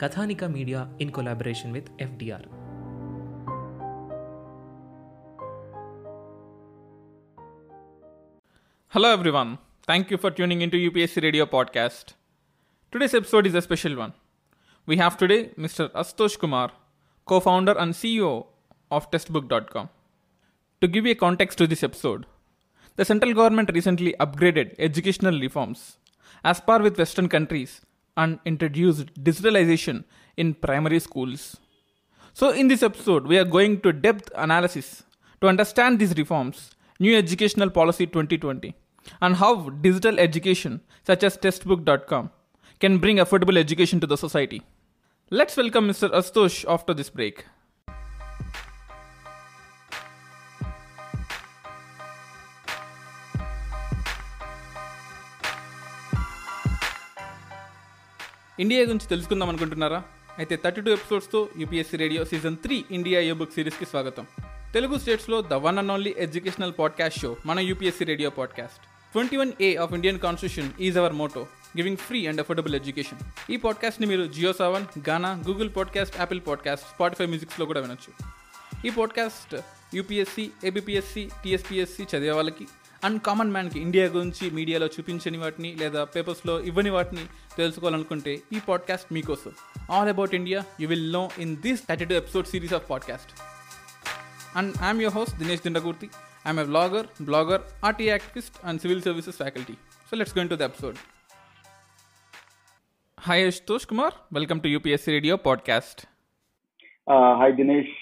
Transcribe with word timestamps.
Kathanika 0.00 0.50
Media 0.50 0.88
in 0.98 1.10
collaboration 1.12 1.72
with 1.72 1.94
FDR. 1.98 2.42
Hello, 8.88 9.12
everyone. 9.12 9.58
Thank 9.86 10.10
you 10.10 10.16
for 10.16 10.30
tuning 10.30 10.62
into 10.62 10.78
UPSC 10.78 11.22
Radio 11.22 11.44
Podcast. 11.44 12.14
Today's 12.90 13.12
episode 13.12 13.46
is 13.46 13.54
a 13.54 13.60
special 13.60 13.94
one. 13.94 14.14
We 14.86 14.96
have 14.96 15.18
today 15.18 15.50
Mr. 15.58 15.90
Ashutosh 15.90 16.38
Kumar, 16.38 16.72
co 17.26 17.40
founder 17.40 17.76
and 17.78 17.92
CEO 17.92 18.46
of 18.90 19.10
Testbook.com. 19.10 19.90
To 20.80 20.88
give 20.88 21.04
you 21.04 21.12
a 21.12 21.22
context 21.26 21.58
to 21.58 21.66
this 21.66 21.82
episode, 21.82 22.24
the 22.96 23.04
central 23.04 23.34
government 23.34 23.70
recently 23.74 24.14
upgraded 24.18 24.74
educational 24.78 25.38
reforms. 25.38 25.98
As 26.42 26.58
par 26.58 26.80
with 26.80 26.96
Western 26.96 27.28
countries, 27.28 27.82
and 28.16 28.38
introduced 28.44 29.12
digitalization 29.22 30.04
in 30.36 30.54
primary 30.54 31.00
schools. 31.00 31.56
So 32.32 32.50
in 32.50 32.68
this 32.68 32.82
episode, 32.82 33.26
we 33.26 33.38
are 33.38 33.44
going 33.44 33.80
to 33.80 33.92
depth 33.92 34.30
analysis 34.36 35.02
to 35.40 35.48
understand 35.48 35.98
these 35.98 36.16
reforms, 36.16 36.70
new 36.98 37.16
educational 37.16 37.70
policy 37.70 38.06
2020, 38.06 38.74
and 39.20 39.36
how 39.36 39.70
digital 39.70 40.18
education 40.18 40.80
such 41.04 41.22
as 41.24 41.36
testbook.com 41.36 42.30
can 42.78 42.98
bring 42.98 43.16
affordable 43.16 43.58
education 43.58 44.00
to 44.00 44.06
the 44.06 44.16
society. 44.16 44.62
Let's 45.30 45.56
welcome 45.56 45.88
Mr. 45.88 46.10
Ashutosh 46.10 46.64
after 46.68 46.94
this 46.94 47.10
break. 47.10 47.44
India 58.60 58.80
గురించి 58.80 59.06
తెలుసుకుందాం 59.06 59.48
అనుకుంటున్నారా? 59.48 60.02
అయితే 60.38 60.58
thirty 60.64 60.80
two 60.80 60.90
ఎపిసోడ్స్తో 60.90 61.48
UPSC 61.58 61.96
radio 61.96 62.24
season 62.24 62.56
three 62.56 62.84
India 62.90 63.20
a 63.20 63.32
book 63.32 63.52
సిరీస్కి 63.52 63.86
స్వాగతం. 63.86 64.26
తెలుగు 64.74 64.98
స్టేట్స్లో 64.98 65.42
the 65.42 65.54
one 65.54 65.78
and 65.78 65.92
only 65.92 66.14
educational 66.18 66.72
podcast 66.78 67.20
show 67.20 67.36
మన 67.46 67.60
UPSC 67.60 68.04
radio 68.04 68.30
podcast 68.30 68.78
twenty 69.12 69.36
one 69.36 69.52
A 69.60 69.76
of 69.76 69.92
Indian 69.92 70.18
constitution 70.18 70.82
is 70.82 70.98
our 70.98 71.12
motto 71.12 71.40
giving 71.78 71.96
free 71.96 72.26
and 72.26 72.40
affordable 72.40 72.74
education 72.74 73.52
ఈ 73.52 73.56
పాడ్కాస్ట్ని 73.56 74.06
మీరు 74.06 74.26
Jio 74.26 74.52
seven 74.52 75.08
Gaana 75.08 75.42
Google 75.48 75.70
podcast 75.76 76.16
Apple 76.18 76.40
podcast 76.46 76.86
Spotify 76.86 77.26
మ్యూజిక్స్లో 77.26 77.66
కూడా 77.66 77.80
వినొచ్చు. 77.80 78.12
ఈ 78.86 78.90
పాడ్కాస్ట్ 78.90 79.56
యూపీఎస్సీ 79.94 80.50
ఏబిపిఎస్సి 80.64 81.30
టీఎస్పీఎస్సి 81.44 82.02
చదివే 82.02 82.30
వాళ్ళకి 82.30 82.66
అండ్ 83.04 83.22
కామన్ 83.22 83.50
మ్యాన్కి 83.50 83.80
ఇండియా 83.80 84.06
గురించి 84.06 84.50
మీడియాలో 84.50 84.86
చూపించని 84.86 85.38
వాటిని 85.38 85.74
లేదా 85.74 86.04
పేపర్స్లో 86.04 86.60
ఇవ్వని 86.60 86.90
వాటిని 86.90 87.24
తెలుసుకోవాలనుకుంటే 87.56 88.32
ఈ 88.52 88.60
పాడ్కాస్ట్ 88.68 89.12
మీకోసం. 89.12 89.52
All 89.90 90.08
about 90.08 90.34
India 90.34 90.64
you 90.80 90.88
will 90.88 91.12
know 91.12 91.30
in 91.38 91.56
this 91.56 91.88
thirty 91.88 92.04
two 92.04 92.14
episode 92.14 92.46
series 92.46 92.74
of 92.74 92.90
podcast 92.90 93.32
and 94.58 94.74
I'm 94.84 95.02
your 95.02 95.14
host 95.14 95.38
Dinesh 95.38 95.62
Dindakurthi 95.62 96.06
I'm 96.46 96.60
a 96.60 96.64
blogger 96.64 97.06
blogger 97.22 97.60
RTI 97.84 98.04
activist 98.04 98.56
and 98.64 98.80
civil 98.80 99.02
services 99.02 99.36
faculty 99.36 99.72
so 100.10 100.16
let's 100.16 100.38
going 100.38 100.50
to 100.50 100.54
the 100.54 100.60
episode 100.60 100.96
hi 103.20 103.46
Ashutosh 103.46 103.86
Kumar 103.86 104.14
welcome 104.32 104.60
to 104.60 104.68
UPSC 104.68 105.10
radio 105.10 105.36
podcast 105.36 106.06
hi 107.36 107.52
Dinesh 107.52 107.94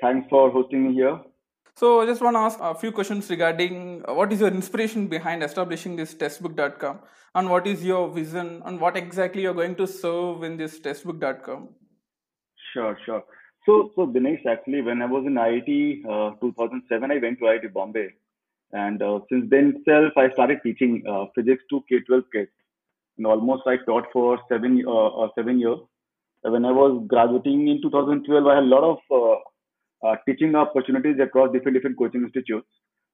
thanks 0.00 0.28
for 0.30 0.50
hosting 0.54 0.86
hosting. 0.92 1.33
So 1.76 2.00
I 2.00 2.06
just 2.06 2.22
want 2.22 2.36
to 2.36 2.38
ask 2.38 2.58
a 2.60 2.72
few 2.72 2.92
questions 2.92 3.28
regarding 3.28 4.04
uh, 4.08 4.14
what 4.14 4.32
is 4.32 4.38
your 4.38 4.48
inspiration 4.48 5.08
behind 5.08 5.42
establishing 5.42 5.96
this 5.96 6.14
testbook.com 6.14 7.00
and 7.34 7.50
what 7.50 7.66
is 7.66 7.84
your 7.84 8.08
vision 8.08 8.62
and 8.64 8.80
what 8.80 8.96
exactly 8.96 9.42
you're 9.42 9.54
going 9.54 9.74
to 9.76 9.86
serve 9.88 10.44
in 10.44 10.56
this 10.56 10.78
testbook.com. 10.78 11.70
Sure, 12.72 12.96
sure. 13.04 13.24
So, 13.66 13.90
so 13.96 14.06
Dinesh, 14.06 14.46
actually, 14.46 14.82
when 14.82 15.02
I 15.02 15.06
was 15.06 15.24
in 15.26 15.34
IIT, 15.34 16.04
uh, 16.04 16.36
2007, 16.40 17.10
I 17.10 17.18
went 17.18 17.40
to 17.40 17.46
IIT 17.46 17.72
Bombay, 17.72 18.10
and 18.72 19.02
uh, 19.02 19.18
since 19.28 19.46
then 19.50 19.74
itself, 19.76 20.12
I 20.16 20.30
started 20.30 20.58
teaching 20.62 21.02
uh, 21.08 21.24
physics 21.34 21.64
to 21.70 21.82
K-12 21.88 22.22
kids, 22.32 22.50
and 23.16 23.26
almost 23.26 23.64
I 23.66 23.78
taught 23.78 24.06
for 24.12 24.38
seven 24.48 24.84
uh, 24.86 25.06
uh, 25.06 25.28
seven 25.34 25.58
years. 25.58 25.78
When 26.42 26.64
I 26.66 26.70
was 26.70 27.04
graduating 27.08 27.66
in 27.66 27.82
2012, 27.82 28.46
I 28.46 28.54
had 28.56 28.64
a 28.64 28.66
lot 28.66 28.84
of 28.84 28.98
uh, 30.04 30.16
teaching 30.26 30.54
opportunities 30.54 31.18
across 31.20 31.52
different 31.52 31.74
different 31.76 31.98
coaching 31.98 32.22
institutes. 32.22 32.66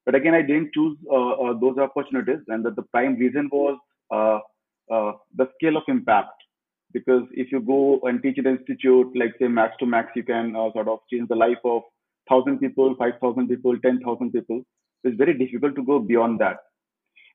But 0.06 0.14
again, 0.14 0.34
I 0.34 0.42
didn't 0.42 0.72
choose 0.74 0.96
uh, 1.10 1.30
uh, 1.30 1.54
those 1.60 1.78
opportunities, 1.78 2.40
and 2.48 2.64
the, 2.64 2.70
the 2.70 2.82
prime 2.82 3.16
reason 3.16 3.48
was 3.52 3.78
uh, 4.10 4.38
the 5.36 5.48
scale 5.56 5.76
of 5.76 5.84
impact. 5.88 6.30
Because 6.92 7.22
if 7.32 7.52
you 7.52 7.60
go 7.60 8.00
and 8.02 8.20
teach 8.20 8.38
in 8.38 8.46
an 8.46 8.58
institute, 8.58 9.12
like 9.14 9.34
say 9.38 9.46
max 9.46 9.76
to 9.78 9.86
max, 9.86 10.10
you 10.16 10.24
can 10.24 10.54
sort 10.72 10.88
of 10.88 10.98
change 11.12 11.28
the 11.28 11.36
life 11.36 11.58
of 11.64 11.82
thousand 12.28 12.58
people, 12.58 12.96
five 12.98 13.14
thousand 13.20 13.48
people, 13.48 13.78
ten 13.78 14.00
thousand 14.00 14.32
people. 14.32 14.62
It's 15.04 15.16
very 15.16 15.38
difficult 15.38 15.76
to 15.76 15.84
go 15.84 16.00
beyond 16.00 16.40
that. 16.40 16.56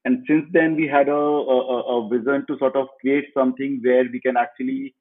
And 0.03 0.23
since 0.27 0.45
then, 0.51 0.75
we 0.75 0.87
had 0.87 1.07
a, 1.07 1.13
a, 1.13 1.79
a 1.95 2.09
vision 2.09 2.45
to 2.47 2.57
sort 2.59 2.75
of 2.75 2.87
create 3.01 3.25
something 3.33 3.79
where 3.83 4.03
we 4.11 4.19
can 4.19 4.37
actually 4.37 4.93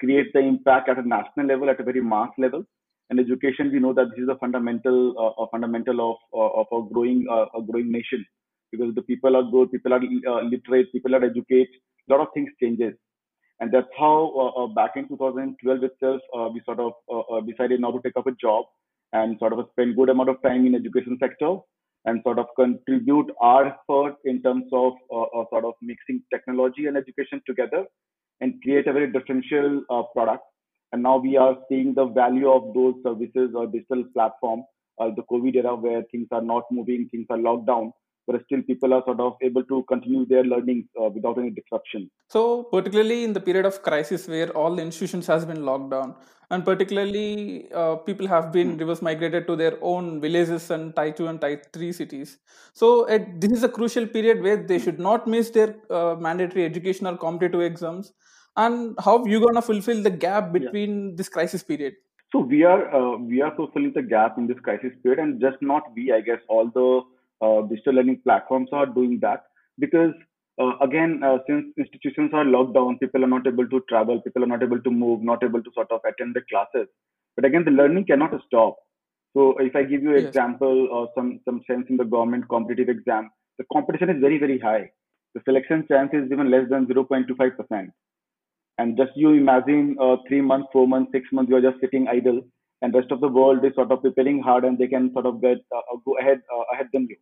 create 0.00 0.32
the 0.32 0.40
impact 0.40 0.88
at 0.88 0.98
a 0.98 1.08
national 1.08 1.46
level, 1.46 1.70
at 1.70 1.80
a 1.80 1.84
very 1.84 2.02
mass 2.02 2.28
level. 2.36 2.64
And 3.10 3.20
education, 3.20 3.70
we 3.70 3.80
know 3.80 3.92
that 3.92 4.10
this 4.10 4.22
is 4.22 4.28
a 4.28 4.36
fundamental, 4.36 5.14
uh, 5.18 5.42
a 5.42 5.46
fundamental 5.50 6.00
of 6.10 6.16
uh, 6.32 6.60
of 6.60 6.66
a 6.72 6.92
growing 6.92 7.26
uh, 7.30 7.46
a 7.58 7.62
growing 7.62 7.92
nation 7.92 8.24
because 8.72 8.94
the 8.94 9.02
people 9.02 9.36
are 9.36 9.42
good, 9.42 9.70
people 9.70 9.92
are 9.92 10.00
uh, 10.00 10.42
literate, 10.42 10.90
people 10.92 11.14
are 11.14 11.24
educated. 11.24 11.68
A 12.08 12.12
lot 12.12 12.20
of 12.20 12.28
things 12.34 12.50
changes, 12.60 12.94
and 13.60 13.72
that's 13.72 13.88
how 13.98 14.72
back 14.74 14.92
in 14.96 15.08
2012 15.08 15.84
itself, 15.84 16.20
we 16.52 16.60
sort 16.64 16.80
of 16.80 17.46
decided 17.46 17.80
now 17.80 17.92
to 17.92 18.00
take 18.02 18.16
up 18.16 18.26
a 18.26 18.32
job 18.32 18.66
and 19.12 19.38
sort 19.38 19.52
of 19.52 19.66
spend 19.72 19.96
good 19.96 20.10
amount 20.10 20.28
of 20.28 20.42
time 20.42 20.66
in 20.66 20.74
education 20.74 21.16
sector 21.20 21.56
and 22.04 22.20
sort 22.22 22.38
of 22.38 22.46
contribute 22.56 23.30
our 23.40 23.66
effort 23.68 24.16
in 24.24 24.42
terms 24.42 24.66
of 24.72 24.92
uh, 25.14 25.44
sort 25.50 25.64
of 25.64 25.74
mixing 25.80 26.22
technology 26.32 26.86
and 26.86 26.96
education 26.96 27.40
together 27.46 27.84
and 28.40 28.60
create 28.62 28.86
a 28.86 28.92
very 28.92 29.10
differential 29.10 29.82
uh, 29.90 30.02
product. 30.14 30.42
And 30.94 31.02
now 31.02 31.16
we 31.16 31.36
are 31.36 31.56
seeing 31.68 31.92
the 31.92 32.04
value 32.06 32.48
of 32.48 32.72
those 32.72 32.94
services 33.04 33.50
or 33.52 33.66
digital 33.66 34.04
platform, 34.14 34.62
uh, 35.00 35.10
the 35.16 35.22
COVID 35.22 35.56
era 35.56 35.74
where 35.74 36.04
things 36.12 36.28
are 36.30 36.40
not 36.40 36.62
moving, 36.70 37.08
things 37.10 37.26
are 37.30 37.36
locked 37.36 37.66
down, 37.66 37.92
but 38.28 38.40
still 38.44 38.62
people 38.62 38.94
are 38.94 39.02
sort 39.04 39.18
of 39.18 39.32
able 39.42 39.64
to 39.64 39.82
continue 39.88 40.24
their 40.24 40.44
learning 40.44 40.86
uh, 41.02 41.08
without 41.08 41.36
any 41.36 41.50
disruption. 41.50 42.08
So 42.28 42.62
particularly 42.62 43.24
in 43.24 43.32
the 43.32 43.40
period 43.40 43.66
of 43.66 43.82
crisis 43.82 44.28
where 44.28 44.50
all 44.56 44.76
the 44.76 44.82
institutions 44.82 45.26
has 45.26 45.44
been 45.44 45.66
locked 45.66 45.90
down 45.90 46.14
and 46.52 46.64
particularly 46.64 47.72
uh, 47.74 47.96
people 47.96 48.28
have 48.28 48.52
been 48.52 48.78
reverse 48.78 49.02
migrated 49.02 49.48
to 49.48 49.56
their 49.56 49.76
own 49.82 50.20
villages 50.20 50.70
and 50.70 50.94
type 50.94 51.16
2 51.16 51.26
and 51.26 51.40
type 51.40 51.72
3 51.72 51.90
cities. 51.90 52.38
So 52.72 53.08
at, 53.08 53.40
this 53.40 53.50
is 53.50 53.64
a 53.64 53.68
crucial 53.68 54.06
period 54.06 54.44
where 54.44 54.58
they 54.58 54.78
should 54.78 55.00
not 55.00 55.26
miss 55.26 55.50
their 55.50 55.74
uh, 55.90 56.14
mandatory 56.20 56.64
educational 56.64 57.16
competitive 57.16 57.62
exams 57.62 58.12
and 58.56 58.94
how 59.04 59.24
you 59.24 59.40
going 59.40 59.54
to 59.54 59.62
fulfill 59.62 60.02
the 60.02 60.10
gap 60.10 60.52
Yeah. 60.58 60.72
between 60.72 61.16
this 61.16 61.28
crisis 61.28 61.62
period 61.62 61.94
So 62.32 62.40
we 62.52 62.58
are 62.64 62.82
uh, 62.98 63.16
we 63.30 63.40
are 63.46 63.54
fulfilling 63.56 63.92
the 63.96 64.02
gap 64.02 64.38
in 64.38 64.46
this 64.46 64.58
crisis 64.68 64.92
period, 65.02 65.20
and 65.24 65.40
just 65.40 65.60
not 65.70 65.84
we. 65.96 66.04
I 66.12 66.20
guess 66.28 66.40
all 66.54 66.70
the 66.78 66.86
uh, 67.46 67.62
digital 67.72 67.94
learning 67.98 68.20
platforms 68.24 68.70
are 68.72 68.86
doing 68.86 69.12
that 69.24 69.44
because 69.84 70.14
uh, 70.64 70.72
again, 70.86 71.12
uh, 71.28 71.38
since 71.48 71.66
institutions 71.84 72.32
are 72.40 72.44
locked 72.44 72.74
down, 72.74 72.98
people 72.98 73.24
are 73.24 73.32
not 73.34 73.46
able 73.46 73.68
to 73.74 73.80
travel, 73.92 74.20
people 74.26 74.44
are 74.44 74.52
not 74.54 74.62
able 74.68 74.80
to 74.88 74.90
move, 74.90 75.22
not 75.22 75.42
able 75.48 75.62
to 75.62 75.70
sort 75.74 75.90
of 75.90 76.00
attend 76.10 76.34
the 76.34 76.42
classes. 76.50 76.88
But 77.36 77.44
again, 77.44 77.64
the 77.64 77.72
learning 77.72 78.06
cannot 78.06 78.34
stop. 78.46 78.76
So 79.36 79.56
if 79.58 79.74
I 79.76 79.82
give 79.82 80.02
you 80.02 80.16
an 80.16 80.24
Yes. 80.24 80.26
example 80.26 80.88
or 80.90 81.08
some, 81.16 81.40
some 81.44 81.62
sense 81.66 81.86
in 81.88 81.96
the 81.96 82.04
government 82.04 82.48
competitive 82.48 82.88
exam, 82.88 83.30
the 83.58 83.64
competition 83.72 84.10
is 84.10 84.20
very, 84.20 84.38
very 84.38 84.58
high. 84.58 84.90
The 85.34 85.42
selection 85.44 85.86
chance 85.88 86.10
is 86.12 86.30
even 86.30 86.50
less 86.50 86.68
than 86.70 86.86
0.25%. 86.86 87.90
And 88.78 88.96
just 88.96 89.12
you 89.16 89.30
imagine 89.30 89.96
uh, 90.00 90.16
three 90.28 90.40
months, 90.40 90.68
four 90.72 90.86
months, 90.88 91.12
six 91.12 91.28
months, 91.32 91.48
you 91.50 91.56
are 91.56 91.60
just 91.62 91.80
sitting 91.80 92.08
idle, 92.08 92.40
and 92.82 92.94
rest 92.94 93.10
of 93.12 93.20
the 93.20 93.28
world 93.28 93.64
is 93.64 93.74
sort 93.74 93.92
of 93.92 94.02
preparing 94.02 94.42
hard, 94.42 94.64
and 94.64 94.78
they 94.78 94.88
can 94.88 95.12
sort 95.12 95.26
of 95.26 95.40
get 95.40 95.58
uh, 95.74 95.78
uh, 95.92 95.96
go 96.04 96.16
ahead 96.18 96.40
uh, 96.54 96.64
ahead 96.72 96.88
than 96.92 97.06
you. 97.08 97.16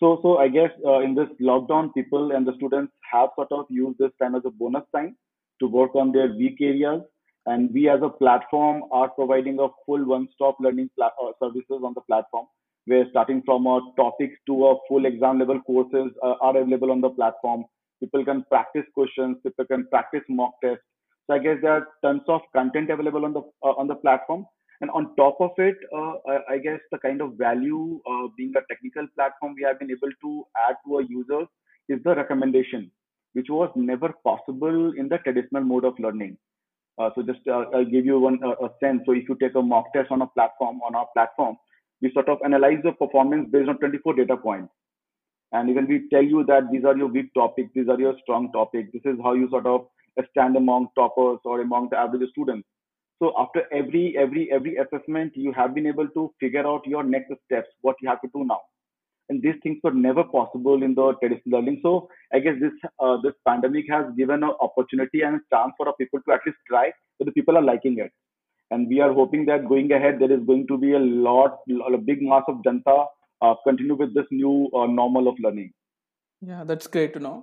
So, 0.00 0.18
so 0.22 0.38
I 0.38 0.48
guess 0.48 0.70
uh, 0.84 1.00
in 1.00 1.14
this 1.14 1.28
lockdown, 1.40 1.94
people 1.94 2.32
and 2.32 2.46
the 2.46 2.54
students 2.56 2.92
have 3.12 3.30
sort 3.36 3.52
of 3.52 3.66
used 3.70 3.98
this 3.98 4.10
time 4.20 4.34
as 4.34 4.42
a 4.44 4.50
bonus 4.50 4.82
time 4.94 5.16
to 5.60 5.66
work 5.68 5.94
on 5.94 6.12
their 6.12 6.28
weak 6.34 6.58
areas. 6.60 7.02
And 7.46 7.72
we 7.72 7.88
as 7.88 8.00
a 8.02 8.08
platform 8.08 8.84
are 8.90 9.08
providing 9.08 9.58
a 9.60 9.68
full 9.84 10.04
one-stop 10.04 10.56
learning 10.60 10.90
pla- 10.96 11.10
uh, 11.22 11.32
services 11.42 11.82
on 11.84 11.92
the 11.94 12.00
platform, 12.00 12.46
where 12.86 13.06
starting 13.10 13.42
from 13.44 13.66
a 13.66 13.80
topics 13.96 14.34
to 14.46 14.66
a 14.66 14.76
full 14.88 15.04
exam 15.06 15.38
level 15.38 15.60
courses 15.60 16.10
uh, 16.22 16.34
are 16.40 16.56
available 16.56 16.90
on 16.90 17.00
the 17.00 17.10
platform. 17.10 17.64
People 18.00 18.24
can 18.24 18.44
practice 18.44 18.84
questions, 18.94 19.36
people 19.42 19.64
can 19.64 19.86
practice 19.88 20.22
mock 20.28 20.52
tests. 20.62 20.84
So 21.26 21.34
I 21.34 21.38
guess 21.38 21.58
there 21.62 21.72
are 21.72 21.88
tons 22.02 22.22
of 22.28 22.42
content 22.54 22.90
available 22.90 23.24
on 23.24 23.32
the 23.32 23.40
uh, 23.62 23.74
on 23.78 23.86
the 23.86 23.94
platform. 23.94 24.46
And 24.80 24.90
on 24.90 25.14
top 25.16 25.36
of 25.40 25.52
it, 25.56 25.76
uh, 25.96 26.14
I, 26.50 26.58
guess 26.58 26.80
the 26.90 26.98
kind 26.98 27.22
of 27.22 27.38
value 27.38 28.00
uh, 28.10 28.28
being 28.36 28.52
a 28.56 28.60
technical 28.68 29.06
platform 29.14 29.54
we 29.56 29.62
have 29.62 29.78
been 29.78 29.90
able 29.90 30.10
to 30.22 30.44
add 30.68 30.76
to 30.84 30.96
our 30.96 31.00
users 31.02 31.46
is 31.88 32.00
the 32.04 32.14
recommendation, 32.14 32.90
which 33.34 33.46
was 33.48 33.70
never 33.76 34.12
possible 34.24 34.92
in 34.98 35.08
the 35.08 35.18
traditional 35.18 35.62
mode 35.62 35.84
of 35.84 35.94
learning. 35.98 36.36
Uh, 36.98 37.10
so 37.14 37.22
just 37.22 37.40
uh, 37.48 37.64
I'll 37.72 37.84
give 37.84 38.04
you 38.04 38.18
one 38.18 38.38
a 38.42 38.68
sense. 38.78 39.02
So 39.06 39.12
if 39.12 39.28
you 39.28 39.36
take 39.40 39.54
a 39.54 39.62
mock 39.62 39.92
test 39.94 40.10
on 40.10 40.22
a 40.22 40.26
platform 40.26 40.80
on 40.86 40.94
our 40.94 41.06
platform, 41.14 41.56
we 42.02 42.12
sort 42.12 42.28
of 42.28 42.38
analyze 42.44 42.78
the 42.84 42.92
performance 42.92 43.48
based 43.50 43.68
on 43.68 43.78
24 43.78 44.14
data 44.14 44.36
points, 44.36 44.72
and 45.54 45.70
even 45.70 45.86
we 45.86 46.08
tell 46.12 46.22
you 46.22 46.44
that 46.46 46.70
these 46.70 46.84
are 46.84 46.96
your 46.96 47.06
weak 47.06 47.32
topics, 47.32 47.70
these 47.74 47.88
are 47.88 47.98
your 47.98 48.14
strong 48.22 48.50
topics. 48.52 48.90
This 48.92 49.02
is 49.04 49.18
how 49.22 49.34
you 49.34 49.48
sort 49.50 49.66
of 49.66 49.86
stand 50.30 50.56
among 50.56 50.88
toppers 50.96 51.38
or 51.44 51.60
among 51.60 51.88
the 51.90 51.96
average 51.96 52.28
students. 52.30 52.66
So 53.22 53.32
after 53.38 53.62
every 53.72 54.16
every 54.18 54.50
every 54.50 54.76
assessment, 54.76 55.36
you 55.36 55.52
have 55.52 55.74
been 55.74 55.86
able 55.86 56.08
to 56.08 56.32
figure 56.40 56.66
out 56.66 56.86
your 56.86 57.04
next 57.04 57.32
steps, 57.44 57.68
what 57.82 57.96
you 58.02 58.08
have 58.08 58.20
to 58.22 58.30
do 58.34 58.44
now. 58.44 58.60
And 59.28 59.40
these 59.40 59.54
things 59.62 59.78
were 59.84 59.94
never 59.94 60.24
possible 60.24 60.82
in 60.82 60.94
the 60.96 61.14
traditional 61.20 61.60
learning. 61.60 61.80
So 61.82 62.08
I 62.32 62.40
guess 62.40 62.56
this 62.60 62.72
uh, 62.98 63.18
this 63.22 63.34
pandemic 63.46 63.84
has 63.88 64.06
given 64.16 64.42
an 64.42 64.54
opportunity 64.60 65.22
and 65.22 65.36
a 65.36 65.56
chance 65.56 65.72
for 65.76 65.92
people 65.94 66.20
to 66.26 66.34
at 66.34 66.40
least 66.44 66.58
try, 66.68 66.90
So 67.18 67.24
the 67.24 67.32
people 67.32 67.56
are 67.56 67.62
liking 67.62 67.98
it. 67.98 68.10
And 68.72 68.88
we 68.88 69.00
are 69.00 69.12
hoping 69.12 69.46
that 69.46 69.68
going 69.68 69.92
ahead, 69.92 70.18
there 70.18 70.32
is 70.32 70.44
going 70.44 70.66
to 70.66 70.76
be 70.76 70.94
a 70.94 70.98
lot, 70.98 71.58
a 71.70 71.98
big 71.98 72.22
mass 72.22 72.42
of 72.48 72.56
janta 72.66 73.06
uh, 73.44 73.54
continue 73.64 73.96
with 74.02 74.14
this 74.14 74.26
new 74.30 74.70
uh, 74.74 74.86
normal 74.86 75.28
of 75.28 75.36
learning. 75.38 75.72
Yeah, 76.40 76.64
that's 76.64 76.86
great 76.86 77.12
to 77.14 77.20
know. 77.20 77.36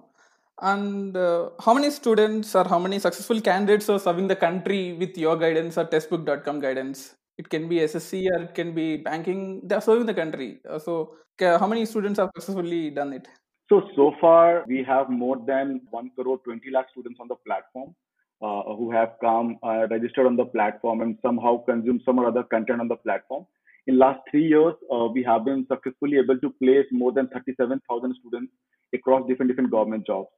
And 0.62 1.18
uh, 1.18 1.50
how 1.60 1.74
many 1.74 1.90
students 1.90 2.56
or 2.56 2.66
how 2.74 2.80
many 2.80 3.00
successful 3.00 3.42
candidates 3.42 3.90
are 3.90 4.00
serving 4.00 4.28
the 4.28 4.36
country 4.36 4.94
with 4.94 5.18
your 5.18 5.36
guidance 5.38 5.78
or 5.78 5.86
testbook.com 5.86 6.60
guidance? 6.60 7.16
It 7.38 7.50
can 7.50 7.68
be 7.68 7.78
SSC 7.78 8.28
or 8.34 8.44
it 8.44 8.54
can 8.54 8.76
be 8.76 8.98
banking. 8.98 9.62
They 9.64 9.76
are 9.76 9.82
serving 9.82 10.06
the 10.06 10.14
country. 10.14 10.60
Uh, 10.70 10.78
so, 10.78 11.16
how 11.40 11.66
many 11.66 11.86
students 11.86 12.20
have 12.20 12.30
successfully 12.36 12.92
done 12.92 13.14
it? 13.14 13.28
So, 13.70 13.82
so 13.96 14.14
far, 14.22 14.64
we 14.68 14.84
have 14.84 15.10
more 15.10 15.38
than 15.48 15.82
1 15.90 16.12
crore 16.16 16.38
20 16.40 16.70
lakh 16.72 16.90
students 16.92 17.20
on 17.20 17.28
the 17.28 17.38
platform 17.48 17.96
uh, 18.42 18.64
who 18.76 18.92
have 18.92 19.14
come, 19.22 19.58
uh, 19.64 19.88
registered 19.90 20.26
on 20.26 20.36
the 20.36 20.46
platform, 20.46 21.02
and 21.02 21.18
somehow 21.22 21.64
consumed 21.64 22.02
some 22.06 22.20
or 22.20 22.28
other 22.28 22.44
content 22.44 22.82
on 22.82 22.88
the 22.88 22.96
platform. 22.96 23.46
In 23.88 23.98
last 23.98 24.20
three 24.30 24.48
years, 24.48 24.76
uh, 24.94 25.08
we 25.14 25.24
have 25.24 25.46
been 25.46 25.66
successfully 25.72 26.18
able 26.18 26.38
to 26.40 26.50
place 26.62 26.86
more 26.92 27.12
than 27.12 27.28
37,000 27.30 28.16
students 28.20 28.54
across 28.94 29.28
different 29.28 29.50
different 29.50 29.72
government 29.72 30.06
jobs, 30.06 30.30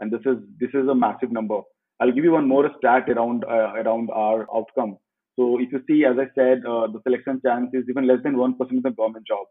and 0.00 0.10
this 0.10 0.20
is 0.26 0.38
this 0.58 0.70
is 0.74 0.88
a 0.88 0.94
massive 0.94 1.30
number. 1.30 1.60
I'll 2.00 2.12
give 2.12 2.24
you 2.24 2.32
one 2.32 2.48
more 2.48 2.70
stat 2.78 3.08
around 3.08 3.44
uh, 3.44 3.72
around 3.82 4.10
our 4.10 4.46
outcome. 4.54 4.96
So 5.36 5.60
if 5.60 5.70
you 5.72 5.82
see, 5.88 6.04
as 6.04 6.16
I 6.18 6.26
said, 6.34 6.66
uh, 6.66 6.88
the 6.88 7.00
selection 7.04 7.40
chance 7.44 7.70
is 7.72 7.84
even 7.88 8.08
less 8.08 8.22
than 8.24 8.36
one 8.36 8.54
percent 8.56 8.78
of 8.78 8.82
the 8.82 8.90
government 8.90 9.26
job. 9.26 9.46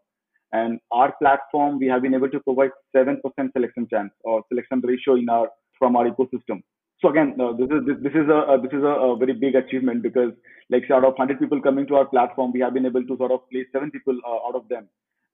And 0.52 0.80
our 0.92 1.14
platform, 1.22 1.78
we 1.80 1.88
have 1.88 2.02
been 2.02 2.14
able 2.14 2.30
to 2.30 2.40
provide 2.40 2.72
7% 2.96 3.20
selection 3.52 3.88
chance 3.90 4.12
or 4.24 4.44
selection 4.50 4.82
ratio 4.82 5.16
in 5.16 5.28
our 5.30 5.50
from 5.78 5.96
our 5.96 6.10
ecosystem. 6.10 6.62
So 7.02 7.10
again, 7.10 7.36
uh, 7.40 7.54
this 7.54 7.70
is 7.70 7.86
this, 7.86 7.98
this 8.02 8.14
is 8.14 8.28
a 8.28 8.40
uh, 8.54 8.58
this 8.58 8.74
is 8.74 8.84
a, 8.84 8.94
a, 9.08 9.16
very 9.18 9.34
big 9.34 9.54
achievement 9.54 10.02
because 10.02 10.32
like 10.72 10.90
out 10.90 11.06
of 11.06 11.14
100 11.14 11.40
people 11.40 11.62
coming 11.62 11.86
to 11.88 11.96
our 11.96 12.06
platform, 12.06 12.52
we 12.52 12.60
have 12.62 12.74
been 12.74 12.88
able 12.88 13.04
to 13.04 13.18
sort 13.18 13.32
of 13.32 13.48
place 13.52 13.68
seven 13.72 13.92
people 13.92 14.18
uh, 14.26 14.48
out 14.48 14.56
of 14.56 14.68
them. 14.68 14.88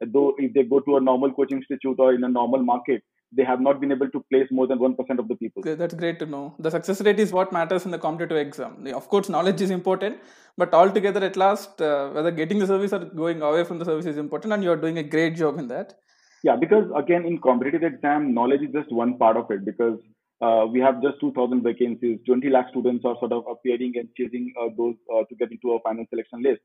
Though 0.05 0.33
if 0.37 0.53
they 0.53 0.63
go 0.63 0.81
to 0.81 0.97
a 0.97 1.01
normal 1.01 1.31
coaching 1.31 1.59
institute 1.59 1.95
or 1.99 2.13
in 2.13 2.23
a 2.25 2.27
normal 2.27 2.63
market, 2.63 3.01
they 3.35 3.43
have 3.43 3.61
not 3.61 3.79
been 3.79 3.91
able 3.91 4.09
to 4.09 4.19
place 4.31 4.47
more 4.51 4.67
than 4.67 4.79
1% 4.79 5.19
of 5.19 5.27
the 5.27 5.35
people. 5.35 5.63
That's 5.63 5.93
great 5.93 6.19
to 6.19 6.25
know. 6.25 6.55
The 6.59 6.69
success 6.69 7.01
rate 7.01 7.19
is 7.19 7.31
what 7.31 7.51
matters 7.51 7.85
in 7.85 7.91
the 7.91 7.97
competitive 7.97 8.37
exam. 8.37 8.85
Of 8.93 9.07
course, 9.07 9.29
knowledge 9.29 9.61
is 9.61 9.71
important, 9.71 10.17
but 10.57 10.73
altogether, 10.73 11.23
at 11.23 11.37
last, 11.37 11.81
uh, 11.81 12.09
whether 12.09 12.31
getting 12.31 12.59
the 12.59 12.67
service 12.67 12.93
or 12.93 12.99
going 12.99 13.41
away 13.41 13.63
from 13.63 13.79
the 13.79 13.85
service 13.85 14.05
is 14.05 14.17
important, 14.17 14.53
and 14.53 14.63
you 14.63 14.71
are 14.71 14.77
doing 14.77 14.97
a 14.97 15.03
great 15.03 15.35
job 15.35 15.57
in 15.57 15.67
that. 15.69 15.93
Yeah, 16.43 16.57
because 16.57 16.91
again, 16.95 17.25
in 17.25 17.39
competitive 17.39 17.83
exam, 17.83 18.33
knowledge 18.33 18.61
is 18.61 18.73
just 18.73 18.91
one 18.91 19.17
part 19.17 19.37
of 19.37 19.49
it 19.49 19.63
because 19.65 19.97
uh, 20.43 20.65
we 20.65 20.79
have 20.79 21.01
just 21.01 21.19
2,000 21.21 21.63
vacancies. 21.63 22.19
20 22.25 22.49
lakh 22.49 22.69
students 22.69 23.05
are 23.05 23.15
sort 23.19 23.31
of 23.31 23.43
appearing 23.49 23.93
and 23.95 24.09
chasing 24.17 24.53
uh, 24.59 24.69
those 24.77 24.95
uh, 25.13 25.23
to 25.29 25.35
get 25.35 25.51
into 25.51 25.73
a 25.73 25.79
final 25.81 26.05
selection 26.09 26.43
list. 26.43 26.61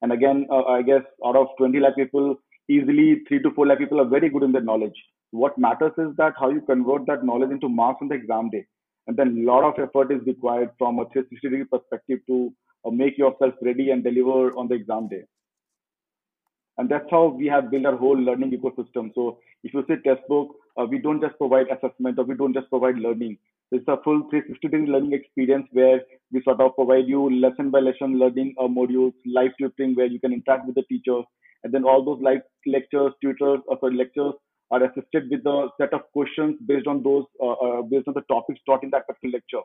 And 0.00 0.12
again, 0.12 0.46
I 0.50 0.82
guess 0.82 1.02
out 1.26 1.36
of 1.36 1.48
20 1.58 1.80
lakh 1.80 1.96
people, 1.96 2.36
easily 2.68 3.22
3 3.28 3.42
to 3.42 3.50
4 3.50 3.66
lakh 3.66 3.78
people 3.78 4.00
are 4.00 4.08
very 4.16 4.28
good 4.30 4.44
in 4.44 4.52
their 4.52 4.62
knowledge. 4.62 4.98
What 5.32 5.58
matters 5.58 5.92
is 5.98 6.16
that 6.16 6.34
how 6.40 6.50
you 6.50 6.60
convert 6.60 7.06
that 7.06 7.24
knowledge 7.24 7.50
into 7.50 7.68
marks 7.68 7.98
on 8.00 8.08
the 8.08 8.14
exam 8.14 8.48
day. 8.50 8.64
And 9.08 9.16
then 9.16 9.38
a 9.38 9.52
lot 9.52 9.64
of 9.64 9.78
effort 9.82 10.12
is 10.12 10.26
required 10.26 10.70
from 10.78 11.00
a 11.00 11.08
360 11.12 11.48
degree 11.48 11.64
perspective 11.64 12.20
to 12.28 12.52
make 12.92 13.18
yourself 13.18 13.54
ready 13.62 13.90
and 13.90 14.04
deliver 14.04 14.56
on 14.56 14.68
the 14.68 14.74
exam 14.74 15.08
day. 15.08 15.24
And 16.78 16.88
that's 16.88 17.10
how 17.10 17.26
we 17.26 17.46
have 17.46 17.70
built 17.70 17.86
our 17.86 17.96
whole 17.96 18.18
learning 18.18 18.52
ecosystem. 18.52 19.12
So 19.14 19.38
if 19.64 19.74
you 19.74 19.84
say 19.88 19.96
Testbook, 20.06 20.48
uh, 20.78 20.86
we 20.86 20.98
don't 20.98 21.20
just 21.20 21.36
provide 21.36 21.66
assessment 21.68 22.18
or 22.18 22.24
we 22.24 22.34
don't 22.34 22.54
just 22.54 22.70
provide 22.70 22.96
learning. 22.96 23.38
It's 23.70 23.88
a 23.88 23.98
full 24.02 24.22
360 24.30 24.68
degree 24.68 24.86
learning 24.86 25.12
experience 25.12 25.66
where 25.72 26.00
we 26.32 26.40
sort 26.42 26.60
of 26.60 26.74
provide 26.76 27.06
you 27.06 27.28
lesson 27.40 27.70
by 27.70 27.80
lesson 27.80 28.18
learning 28.18 28.54
uh, 28.58 28.68
modules, 28.68 29.12
live 29.26 29.50
tutoring 29.60 29.94
where 29.94 30.06
you 30.06 30.20
can 30.20 30.32
interact 30.32 30.66
with 30.66 30.76
the 30.76 30.84
teacher. 30.84 31.20
and 31.64 31.72
then 31.74 31.84
all 31.84 32.04
those 32.04 32.20
live 32.22 32.40
lectures, 32.66 33.12
tutors, 33.20 33.60
or 33.66 33.78
sorry, 33.80 33.96
lectures 33.96 34.34
are 34.70 34.82
assisted 34.84 35.28
with 35.30 35.44
a 35.46 35.68
set 35.80 35.92
of 35.92 36.02
questions 36.12 36.56
based 36.66 36.86
on 36.86 37.02
those 37.02 37.24
uh, 37.42 37.52
uh, 37.66 37.82
based 37.82 38.06
on 38.08 38.14
the 38.14 38.26
topics 38.32 38.60
taught 38.66 38.84
in 38.84 38.90
that 38.90 39.06
particular 39.06 39.38
lecture, 39.38 39.64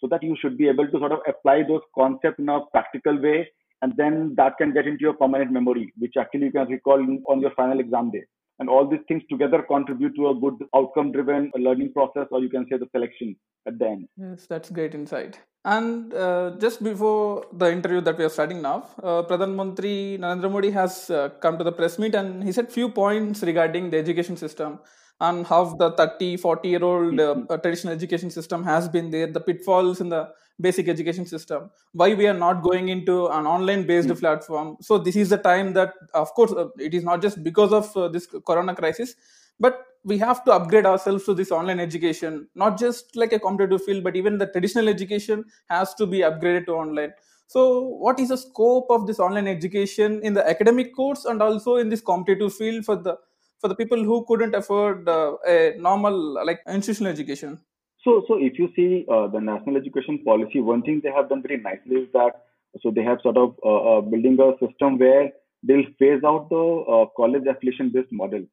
so 0.00 0.06
that 0.06 0.22
you 0.22 0.36
should 0.40 0.56
be 0.58 0.68
able 0.68 0.86
to 0.86 0.98
sort 0.98 1.12
of 1.12 1.20
apply 1.26 1.62
those 1.66 1.80
concepts 1.94 2.38
in 2.38 2.48
a 2.48 2.60
practical 2.72 3.20
way, 3.20 3.48
and 3.82 3.92
then 3.96 4.34
that 4.36 4.56
can 4.58 4.72
get 4.72 4.86
into 4.86 5.02
your 5.02 5.14
permanent 5.14 5.50
memory, 5.50 5.92
which 5.98 6.14
actually 6.18 6.46
you 6.46 6.52
can 6.52 6.68
recall 6.68 7.00
on 7.28 7.40
your 7.40 7.52
final 7.56 7.80
exam 7.80 8.10
day. 8.10 8.22
And 8.58 8.68
all 8.68 8.88
these 8.88 9.00
things 9.08 9.22
together 9.28 9.62
contribute 9.62 10.14
to 10.16 10.28
a 10.28 10.34
good 10.34 10.54
outcome 10.76 11.10
driven 11.10 11.50
learning 11.56 11.92
process 11.92 12.28
or 12.30 12.40
you 12.40 12.48
can 12.48 12.64
say 12.70 12.78
the 12.78 12.86
selection 12.92 13.34
at 13.66 13.78
the 13.78 13.86
end. 13.86 14.08
Yes 14.16 14.46
that's 14.46 14.70
great 14.70 14.94
insight. 14.94 15.40
And 15.64 16.14
uh, 16.14 16.52
just 16.58 16.82
before 16.82 17.44
the 17.52 17.72
interview 17.72 18.00
that 18.02 18.18
we 18.18 18.24
are 18.24 18.34
starting 18.36 18.62
now 18.62 18.86
uh, 19.02 19.22
pradhan 19.28 19.52
mantri 19.60 20.18
narendra 20.24 20.50
modi 20.54 20.70
has 20.70 21.10
uh, 21.10 21.28
come 21.44 21.58
to 21.58 21.64
the 21.64 21.72
press 21.72 21.98
meet 21.98 22.14
and 22.20 22.44
he 22.44 22.52
said 22.52 22.70
few 22.78 22.88
points 22.88 23.42
regarding 23.50 23.90
the 23.90 23.98
education 24.04 24.36
system 24.36 24.78
and 25.28 25.46
how 25.46 25.64
the 25.82 25.90
30 25.92 26.36
40 26.36 26.68
year 26.68 26.84
old 26.84 27.14
mm-hmm. 27.14 27.60
traditional 27.62 27.94
education 27.94 28.30
system 28.30 28.64
has 28.64 28.88
been 28.88 29.10
there 29.10 29.28
the 29.36 29.44
pitfalls 29.48 30.00
in 30.00 30.08
the 30.14 30.22
basic 30.66 30.88
education 30.94 31.26
system 31.26 31.70
why 31.92 32.08
we 32.14 32.26
are 32.32 32.38
not 32.46 32.62
going 32.62 32.88
into 32.88 33.14
an 33.38 33.46
online 33.54 33.86
based 33.86 34.08
mm-hmm. 34.08 34.24
platform 34.24 34.76
so 34.88 34.98
this 34.98 35.16
is 35.22 35.30
the 35.34 35.38
time 35.38 35.72
that 35.78 35.94
of 36.24 36.34
course 36.34 36.52
uh, 36.52 36.68
it 36.88 36.94
is 36.94 37.04
not 37.04 37.22
just 37.22 37.42
because 37.48 37.72
of 37.80 37.96
uh, 37.96 38.08
this 38.08 38.28
corona 38.50 38.74
crisis 38.74 39.14
but 39.60 39.86
we 40.04 40.18
have 40.18 40.44
to 40.44 40.52
upgrade 40.52 40.86
ourselves 40.92 41.24
to 41.24 41.34
this 41.40 41.50
online 41.58 41.80
education 41.88 42.46
not 42.54 42.78
just 42.84 43.16
like 43.24 43.32
a 43.32 43.42
competitive 43.48 43.84
field 43.84 44.04
but 44.04 44.16
even 44.16 44.38
the 44.38 44.46
traditional 44.54 44.88
education 44.88 45.44
has 45.66 45.94
to 45.94 46.06
be 46.06 46.20
upgraded 46.30 46.66
to 46.66 46.72
online 46.84 47.12
so 47.46 47.80
what 48.04 48.18
is 48.18 48.30
the 48.30 48.36
scope 48.36 48.86
of 48.90 49.06
this 49.06 49.20
online 49.20 49.46
education 49.46 50.20
in 50.22 50.34
the 50.34 50.48
academic 50.54 50.94
course 50.96 51.26
and 51.26 51.42
also 51.42 51.76
in 51.76 51.88
this 51.88 52.00
competitive 52.00 52.54
field 52.54 52.84
for 52.84 52.96
the 52.96 53.16
for 53.62 53.68
the 53.72 53.78
people 53.82 54.02
who 54.10 54.24
couldn't 54.28 54.54
afford 54.62 55.08
uh, 55.08 55.32
a 55.54 55.74
normal 55.88 56.16
like 56.48 56.60
institutional 56.78 57.12
education 57.16 57.58
so, 58.04 58.24
so 58.26 58.36
if 58.40 58.58
you 58.58 58.68
see 58.74 59.06
uh, 59.08 59.28
the 59.28 59.40
national 59.40 59.76
education 59.76 60.18
policy, 60.24 60.60
one 60.60 60.82
thing 60.82 61.00
they 61.02 61.12
have 61.12 61.28
done 61.28 61.42
very 61.42 61.60
nicely 61.60 61.96
is 61.96 62.08
that 62.12 62.32
so 62.80 62.90
they 62.90 63.02
have 63.02 63.18
sort 63.22 63.36
of 63.36 63.54
uh, 63.64 63.98
uh, 63.98 64.00
building 64.00 64.38
a 64.40 64.66
system 64.66 64.98
where 64.98 65.30
they'll 65.62 65.84
phase 65.98 66.24
out 66.24 66.48
the 66.50 67.06
college 67.16 67.44
affiliation-based 67.48 68.10
model, 68.10 68.44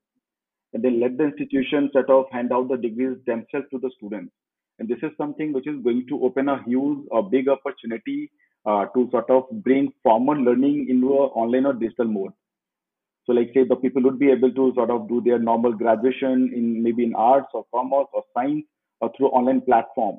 and 0.73 0.83
they 0.83 0.91
let 0.91 1.17
the 1.17 1.23
institution 1.23 1.89
sort 1.93 2.09
of 2.09 2.25
hand 2.31 2.51
out 2.51 2.67
the 2.69 2.77
degrees 2.77 3.17
themselves 3.25 3.65
to 3.71 3.79
the 3.79 3.89
students. 3.97 4.31
And 4.77 4.87
this 4.87 4.99
is 5.01 5.11
something 5.17 5.51
which 5.51 5.67
is 5.67 5.81
going 5.83 6.05
to 6.09 6.23
open 6.23 6.47
a 6.49 6.61
huge, 6.63 6.99
a 7.11 7.23
big 7.23 7.47
opportunity 7.49 8.29
uh, 8.65 8.85
to 8.93 9.09
sort 9.09 9.29
of 9.31 9.45
bring 9.63 9.91
formal 10.03 10.35
learning 10.35 10.87
into 10.89 11.13
a 11.13 11.27
online 11.27 11.65
or 11.65 11.73
digital 11.73 12.05
mode. 12.05 12.33
So, 13.29 13.36
like 13.36 13.51
say, 13.53 13.63
the 13.63 13.75
people 13.75 14.01
would 14.01 14.17
be 14.17 14.31
able 14.31 14.51
to 14.51 14.71
sort 14.74 14.89
of 14.89 15.07
do 15.07 15.21
their 15.21 15.38
normal 15.38 15.71
graduation 15.71 16.51
in 16.51 16.81
maybe 16.81 17.03
in 17.03 17.13
arts 17.13 17.50
or 17.53 17.63
commerce 17.71 18.07
or 18.12 18.24
science 18.33 18.65
or 19.01 19.12
through 19.15 19.27
online 19.27 19.62
platform. 19.62 20.17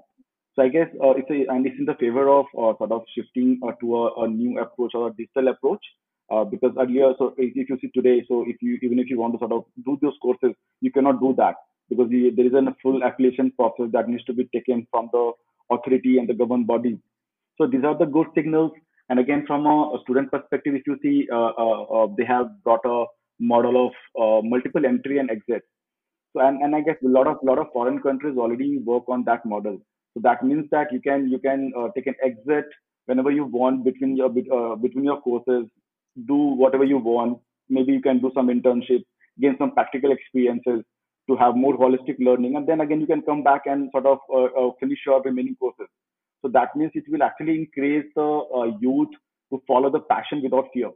So, 0.55 0.62
I 0.62 0.69
guess 0.69 0.87
uh, 1.02 1.14
it's 1.19 1.29
a, 1.29 1.52
and 1.52 1.67
it's 1.67 1.75
in 1.76 1.87
the 1.87 1.97
favor 1.99 2.29
of 2.29 2.47
uh, 2.57 2.79
sort 2.79 2.93
of 2.93 3.02
shifting 3.12 3.59
uh, 3.67 3.73
to 3.81 3.97
a, 3.97 4.23
a, 4.23 4.29
new 4.29 4.61
approach 4.61 4.93
or 4.95 5.09
a 5.09 5.12
digital 5.12 5.49
approach. 5.49 5.85
Uh, 6.31 6.45
because 6.45 6.71
earlier, 6.79 7.12
so 7.19 7.35
if, 7.37 7.57
you 7.57 7.79
see 7.81 7.90
today, 7.93 8.25
so 8.29 8.45
if 8.47 8.62
you 8.62 8.79
even 8.81 9.00
if 9.00 9.11
you 9.11 9.19
want 9.19 9.35
to 9.35 9.40
sort 9.40 9.50
of 9.50 9.64
do 9.85 9.99
those 10.00 10.14
courses, 10.23 10.55
you 10.81 10.93
cannot 10.93 11.19
do 11.19 11.35
that 11.37 11.57
because 11.88 12.09
the, 12.11 12.31
there 12.37 12.47
is 12.47 12.52
a 12.52 12.62
full 12.81 13.02
affiliation 13.02 13.50
process 13.59 13.87
that 13.93 14.09
needs 14.09 14.23
to 14.23 14.33
be 14.33 14.49
taken 14.55 14.87
from 14.93 15.11
the 15.12 15.33
authority 15.73 16.19
and 16.19 16.29
the 16.29 16.35
government 16.35 16.69
body. 16.69 16.97
So 17.59 17.67
these 17.67 17.83
are 17.83 17.99
the 17.99 18.07
good 18.07 18.29
signals. 18.37 18.71
And 19.11 19.19
again, 19.19 19.45
from 19.47 19.67
a, 19.67 19.97
a 19.97 19.99
student 20.02 20.31
perspective, 20.31 20.75
if 20.75 20.83
you 20.87 20.97
see, 21.02 21.29
uh, 21.31 21.52
uh, 21.59 21.83
uh 21.83 22.07
they 22.17 22.25
have 22.25 22.47
brought 22.64 22.85
a 22.85 23.05
model 23.38 23.87
of 23.87 24.45
multiple 24.45 24.87
entry 24.87 25.19
and 25.19 25.31
exit. 25.31 25.62
So 26.33 26.40
and, 26.40 26.62
and 26.62 26.76
I 26.76 26.81
guess 26.81 26.97
a 27.05 27.09
lot 27.09 27.26
of 27.26 27.38
lot 27.43 27.59
of 27.59 27.67
foreign 27.73 28.00
countries 28.00 28.38
already 28.38 28.79
work 28.79 29.05
on 29.09 29.25
that 29.25 29.45
model. 29.45 29.79
So 30.14 30.21
that 30.23 30.45
means 30.45 30.67
that 30.71 30.93
you 30.93 31.00
can 31.00 31.29
you 31.29 31.38
can 31.38 31.73
take 31.97 32.07
an 32.07 32.14
exit 32.25 32.67
whenever 33.07 33.31
you 33.31 33.45
want 33.45 33.85
between 33.85 34.17
your 34.17 34.29
between 34.29 35.05
your 35.05 35.21
courses, 35.21 35.67
do 36.26 36.37
whatever 36.62 36.85
you 36.85 36.99
want. 36.99 37.38
Maybe 37.69 37.93
you 37.93 38.02
can 38.02 38.21
do 38.21 38.31
some 38.35 38.49
internship, 38.49 39.05
gain 39.40 39.57
some 39.59 39.73
practical 39.73 40.12
experiences 40.12 40.85
to 41.29 41.37
have 41.37 41.57
more 41.57 41.76
holistic 41.76 42.17
learning. 42.19 42.57
And 42.57 42.67
then 42.67 42.81
again, 42.81 43.00
you 43.00 43.07
can 43.07 43.23
come 43.23 43.43
back 43.43 43.62
and 43.67 43.90
sort 43.93 44.07
of 44.07 44.19
uh, 44.33 44.49
uh, 44.61 44.71
finish 44.81 44.99
your 45.07 45.23
remaining 45.23 45.57
courses. 45.57 45.87
So 46.42 46.49
that 46.49 46.75
means 46.75 46.92
it 46.94 47.04
will 47.09 47.23
actually 47.23 47.59
increase 47.59 48.06
the 48.14 48.23
uh, 48.23 48.76
youth 48.80 49.09
to 49.52 49.62
follow 49.66 49.90
the 49.90 50.00
passion 50.00 50.42
without 50.42 50.68
fear. 50.73 50.90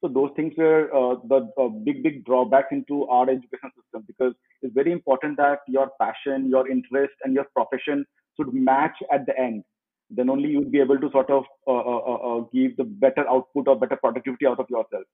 So 0.00 0.08
those 0.08 0.30
things 0.34 0.54
were 0.56 0.88
uh, 0.94 1.16
the 1.28 1.50
uh, 1.60 1.68
big, 1.68 2.02
big 2.02 2.24
drawbacks 2.24 2.68
into 2.70 3.06
our 3.08 3.24
education 3.28 3.70
system 3.76 4.04
because 4.06 4.32
it's 4.62 4.74
very 4.74 4.92
important 4.92 5.36
that 5.36 5.58
your 5.68 5.90
passion, 6.00 6.48
your 6.48 6.68
interest, 6.68 7.12
and 7.22 7.34
your 7.34 7.44
profession 7.54 8.06
should 8.36 8.52
match 8.54 8.96
at 9.12 9.26
the 9.26 9.38
end. 9.38 9.62
Then 10.08 10.30
only 10.30 10.48
you'll 10.48 10.70
be 10.70 10.80
able 10.80 10.98
to 10.98 11.10
sort 11.10 11.30
of 11.30 11.44
uh, 11.68 12.44
give 12.52 12.76
the 12.76 12.84
better 12.84 13.28
output 13.28 13.68
or 13.68 13.78
better 13.78 13.96
productivity 13.96 14.46
out 14.46 14.58
of 14.58 14.66
yourself. 14.70 15.04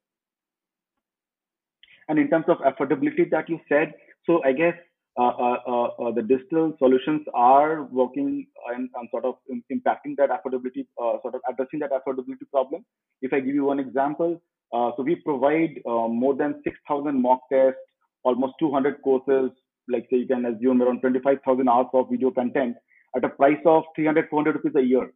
And 2.08 2.18
in 2.18 2.30
terms 2.30 2.46
of 2.48 2.58
affordability 2.58 3.28
that 3.30 3.48
you 3.48 3.58
said, 3.68 3.92
so 4.24 4.42
I 4.44 4.52
guess 4.52 4.74
uh, 4.74 4.74
uh, 4.74 4.74
uh, 4.74 4.95
Uh, 5.18 5.28
uh, 5.28 5.88
uh, 5.98 6.12
the 6.12 6.20
digital 6.20 6.74
solutions 6.78 7.22
are 7.32 7.84
working 7.84 8.46
and, 8.68 8.90
and 8.94 9.08
sort 9.10 9.24
of 9.24 9.36
impacting 9.72 10.14
that 10.18 10.28
affordability, 10.28 10.86
sort 11.22 11.34
of 11.34 11.40
addressing 11.50 11.78
that 11.78 11.90
affordability 11.90 12.48
problem. 12.50 12.84
If 13.22 13.32
I 13.32 13.40
give 13.40 13.54
you 13.54 13.64
one 13.64 13.80
example, 13.80 14.40
so 14.72 15.02
we 15.02 15.14
provide 15.16 15.80
more 15.86 16.34
than 16.34 16.60
6,000 16.64 17.20
mock 17.20 17.40
tests, 17.50 17.80
almost 18.24 18.54
200 18.58 19.00
courses, 19.02 19.50
like 19.88 20.06
say 20.10 20.18
you 20.18 20.26
can 20.26 20.44
assume 20.44 20.82
around 20.82 21.00
25,000 21.00 21.68
hours 21.68 21.86
of 21.94 22.10
video 22.10 22.30
content 22.30 22.76
at 23.16 23.24
a 23.24 23.28
price 23.28 23.62
of 23.64 23.84
300, 23.94 24.28
400 24.28 24.56
rupees 24.56 24.72
a 24.76 24.84
year. 24.84 25.10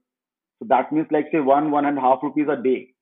So 0.60 0.66
that 0.68 0.92
means 0.92 1.08
like 1.10 1.26
say 1.32 1.40
one, 1.40 1.70
one 1.70 1.86
and 1.86 1.98
a 1.98 2.00
half 2.00 2.20
rupees 2.22 2.46
a 2.48 2.62
day. 2.62 2.94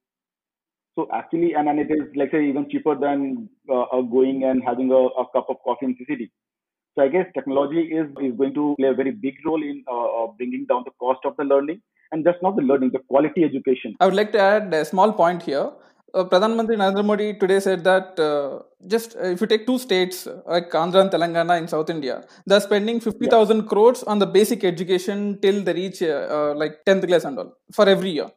So 0.95 1.07
actually, 1.13 1.55
and, 1.55 1.69
and 1.69 1.79
it 1.79 1.91
is 1.91 2.09
like 2.17 2.33
say 2.33 2.49
even 2.49 2.69
cheaper 2.71 2.99
than 2.99 3.49
uh, 3.71 3.83
uh, 3.83 4.01
going 4.03 4.45
and 4.45 4.63
having 4.67 4.91
a, 4.91 4.97
a, 4.97 5.25
cup 5.33 5.47
of 5.49 5.57
coffee 5.65 5.87
in 5.87 5.95
CCD. 5.95 6.31
So 6.99 7.05
I 7.05 7.09
guess 7.09 7.27
technology 7.33 7.83
is, 7.99 8.07
is 8.21 8.37
going 8.37 8.55
to 8.55 8.75
play 8.77 8.89
a 8.89 8.93
very 8.93 9.13
big 9.13 9.35
role 9.47 9.63
in 9.63 9.85
uh, 9.87 10.25
uh, 10.25 10.27
bringing 10.37 10.67
down 10.69 10.83
the 10.85 10.91
cost 10.99 11.21
of 11.25 11.37
the 11.37 11.45
learning 11.45 11.81
and 12.11 12.25
just 12.25 12.39
not 12.43 12.57
the 12.57 12.63
learning, 12.63 12.91
the 12.93 12.99
quality 12.99 13.45
education. 13.45 13.95
I 14.01 14.07
would 14.07 14.17
like 14.17 14.33
to 14.33 14.41
add 14.41 14.75
a 14.75 14.85
small 14.85 15.13
point 15.13 15.45
here. 15.45 15.71
Uh, 16.13 16.25
Pradhan 16.25 16.57
Mantri 16.59 16.77
Narendra 16.77 17.05
Modi 17.05 17.35
today 17.35 17.61
said 17.61 17.85
that 17.85 18.19
uh, 18.19 18.63
just 18.89 19.15
uh, 19.17 19.27
if 19.27 19.41
you 19.41 19.47
take 19.47 19.65
two 19.65 19.79
states 19.79 20.27
like 20.47 20.71
Andhra 20.73 21.03
and 21.03 21.11
Telangana 21.13 21.57
in 21.59 21.69
South 21.69 21.89
India, 21.89 22.25
they're 22.47 22.61
spending 22.61 22.99
50,000 22.99 23.57
yeah. 23.57 23.63
crores 23.63 24.03
on 24.03 24.19
the 24.19 24.27
basic 24.27 24.65
education 24.65 25.39
till 25.41 25.63
they 25.63 25.75
reach 25.75 26.01
like 26.01 26.85
10th 26.85 27.07
class 27.07 27.25
and 27.25 27.39
all 27.39 27.53
for 27.73 27.89
every 27.89 28.11
year 28.11 28.29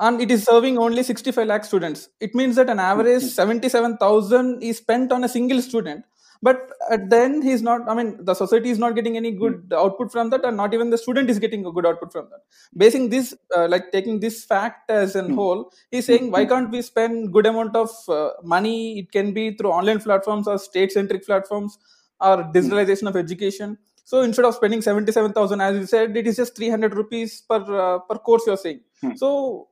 and 0.00 0.20
it 0.22 0.30
is 0.30 0.44
serving 0.44 0.78
only 0.78 1.02
65 1.02 1.46
lakh 1.46 1.64
students 1.64 2.08
it 2.18 2.34
means 2.34 2.56
that 2.56 2.70
an 2.70 2.78
average 2.78 3.22
mm-hmm. 3.22 3.60
77000 3.60 4.62
is 4.62 4.78
spent 4.78 5.12
on 5.12 5.22
a 5.24 5.28
single 5.28 5.60
student 5.60 6.02
but 6.42 6.70
then 7.12 7.40
he's 7.42 7.62
not 7.62 7.88
i 7.88 7.94
mean 7.94 8.08
the 8.28 8.34
society 8.34 8.70
is 8.70 8.78
not 8.78 8.94
getting 8.94 9.16
any 9.16 9.30
good 9.30 9.54
mm-hmm. 9.54 9.84
output 9.84 10.10
from 10.10 10.30
that 10.30 10.44
and 10.44 10.56
not 10.56 10.74
even 10.74 10.90
the 10.90 10.98
student 10.98 11.30
is 11.30 11.38
getting 11.38 11.64
a 11.66 11.72
good 11.72 11.86
output 11.86 12.12
from 12.12 12.28
that 12.30 12.42
basing 12.76 13.08
this 13.08 13.34
uh, 13.56 13.66
like 13.68 13.90
taking 13.92 14.18
this 14.20 14.44
fact 14.44 14.90
as 14.90 15.14
a 15.14 15.22
mm-hmm. 15.22 15.34
whole 15.34 15.72
he's 15.90 16.06
saying 16.06 16.30
why 16.30 16.44
can't 16.44 16.70
we 16.70 16.82
spend 16.82 17.32
good 17.32 17.46
amount 17.46 17.76
of 17.76 17.90
uh, 18.08 18.30
money 18.42 18.98
it 18.98 19.10
can 19.12 19.32
be 19.32 19.54
through 19.56 19.70
online 19.70 20.00
platforms 20.00 20.48
or 20.48 20.58
state 20.58 20.92
centric 20.92 21.24
platforms 21.24 21.78
or 22.20 22.36
digitalization 22.56 23.08
of 23.08 23.16
education 23.16 23.78
so 24.04 24.22
instead 24.22 24.44
of 24.44 24.54
spending 24.54 24.82
77,000, 24.82 25.60
as 25.60 25.76
you 25.78 25.86
said, 25.86 26.16
it 26.16 26.26
is 26.26 26.36
just 26.36 26.56
300 26.56 26.94
rupees 26.94 27.42
per 27.48 27.60
uh, 27.84 27.98
per 28.00 28.16
course 28.16 28.42
you're 28.46 28.56
saying. 28.56 28.80
Hmm. 29.00 29.14
So 29.14 29.68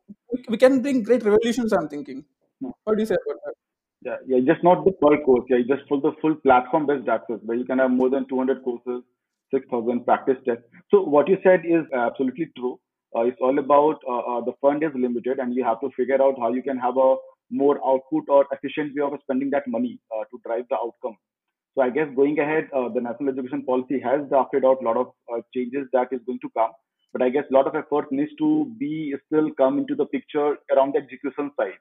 we 0.49 0.57
can 0.57 0.81
bring 0.83 1.03
great 1.03 1.25
revolutions, 1.25 1.73
I'm 1.73 1.89
thinking. 1.89 2.25
Hmm. 2.61 2.71
What 2.85 2.97
do 2.97 3.03
you 3.03 3.07
say 3.07 3.17
about 3.17 3.41
that? 3.45 3.55
Yeah, 4.03 4.17
yeah, 4.27 4.39
just 4.47 4.65
not 4.65 4.85
the 4.85 4.93
per 4.93 5.23
course. 5.25 5.45
Yeah, 5.51 5.59
just 5.69 5.87
full 5.89 6.01
the 6.01 6.13
full 6.23 6.35
platform 6.37 6.87
based 6.87 7.09
access 7.09 7.39
where 7.45 7.57
you 7.57 7.65
can 7.65 7.79
have 7.79 7.91
more 7.91 8.09
than 8.11 8.27
200 8.29 8.63
courses, 8.65 9.03
6,000 9.55 10.05
practice 10.05 10.39
tests. 10.47 10.65
So 10.91 11.03
what 11.03 11.29
you 11.29 11.37
said 11.43 11.65
is 11.67 11.85
absolutely 11.95 12.51
true. 12.57 12.79
Uh, 13.15 13.23
it's 13.23 13.41
all 13.41 13.59
about 13.59 13.99
uh, 14.09 14.21
uh, 14.33 14.41
the 14.45 14.53
fund 14.61 14.83
is 14.85 14.91
limited 14.95 15.39
and 15.39 15.55
you 15.55 15.65
have 15.65 15.81
to 15.81 15.91
figure 15.97 16.23
out 16.23 16.39
how 16.39 16.53
you 16.53 16.63
can 16.63 16.79
have 16.79 16.97
a 16.97 17.17
more 17.51 17.77
output 17.85 18.25
or 18.29 18.47
efficient 18.53 18.93
way 18.97 19.03
of 19.03 19.19
spending 19.23 19.51
that 19.51 19.67
money 19.67 19.99
uh, 20.17 20.25
to 20.31 20.41
drive 20.47 20.65
the 20.71 20.77
outcome. 20.77 21.17
So 21.75 21.83
I 21.83 21.91
guess 21.91 22.09
going 22.17 22.39
ahead, 22.39 22.69
uh, 22.75 22.89
the 22.89 23.01
national 23.01 23.31
education 23.31 23.65
policy 23.65 24.01
has 24.01 24.29
drafted 24.29 24.65
out 24.65 24.81
a 24.83 24.85
lot 24.85 24.97
of 24.97 25.09
uh, 25.33 25.41
changes 25.55 25.87
that 25.93 26.09
is 26.13 26.21
going 26.27 26.41
to 26.41 26.51
come. 26.57 26.71
But 27.13 27.23
I 27.23 27.29
guess 27.31 27.45
a 27.51 27.55
lot 27.55 27.67
of 27.67 27.75
effort 27.75 28.13
needs 28.13 28.33
to 28.39 28.73
be 28.79 29.15
still 29.27 29.51
come 29.59 29.79
into 29.79 29.95
the 29.97 30.07
picture 30.07 30.57
around 30.75 30.95
the 30.95 30.99
execution 31.01 31.51
side, 31.59 31.81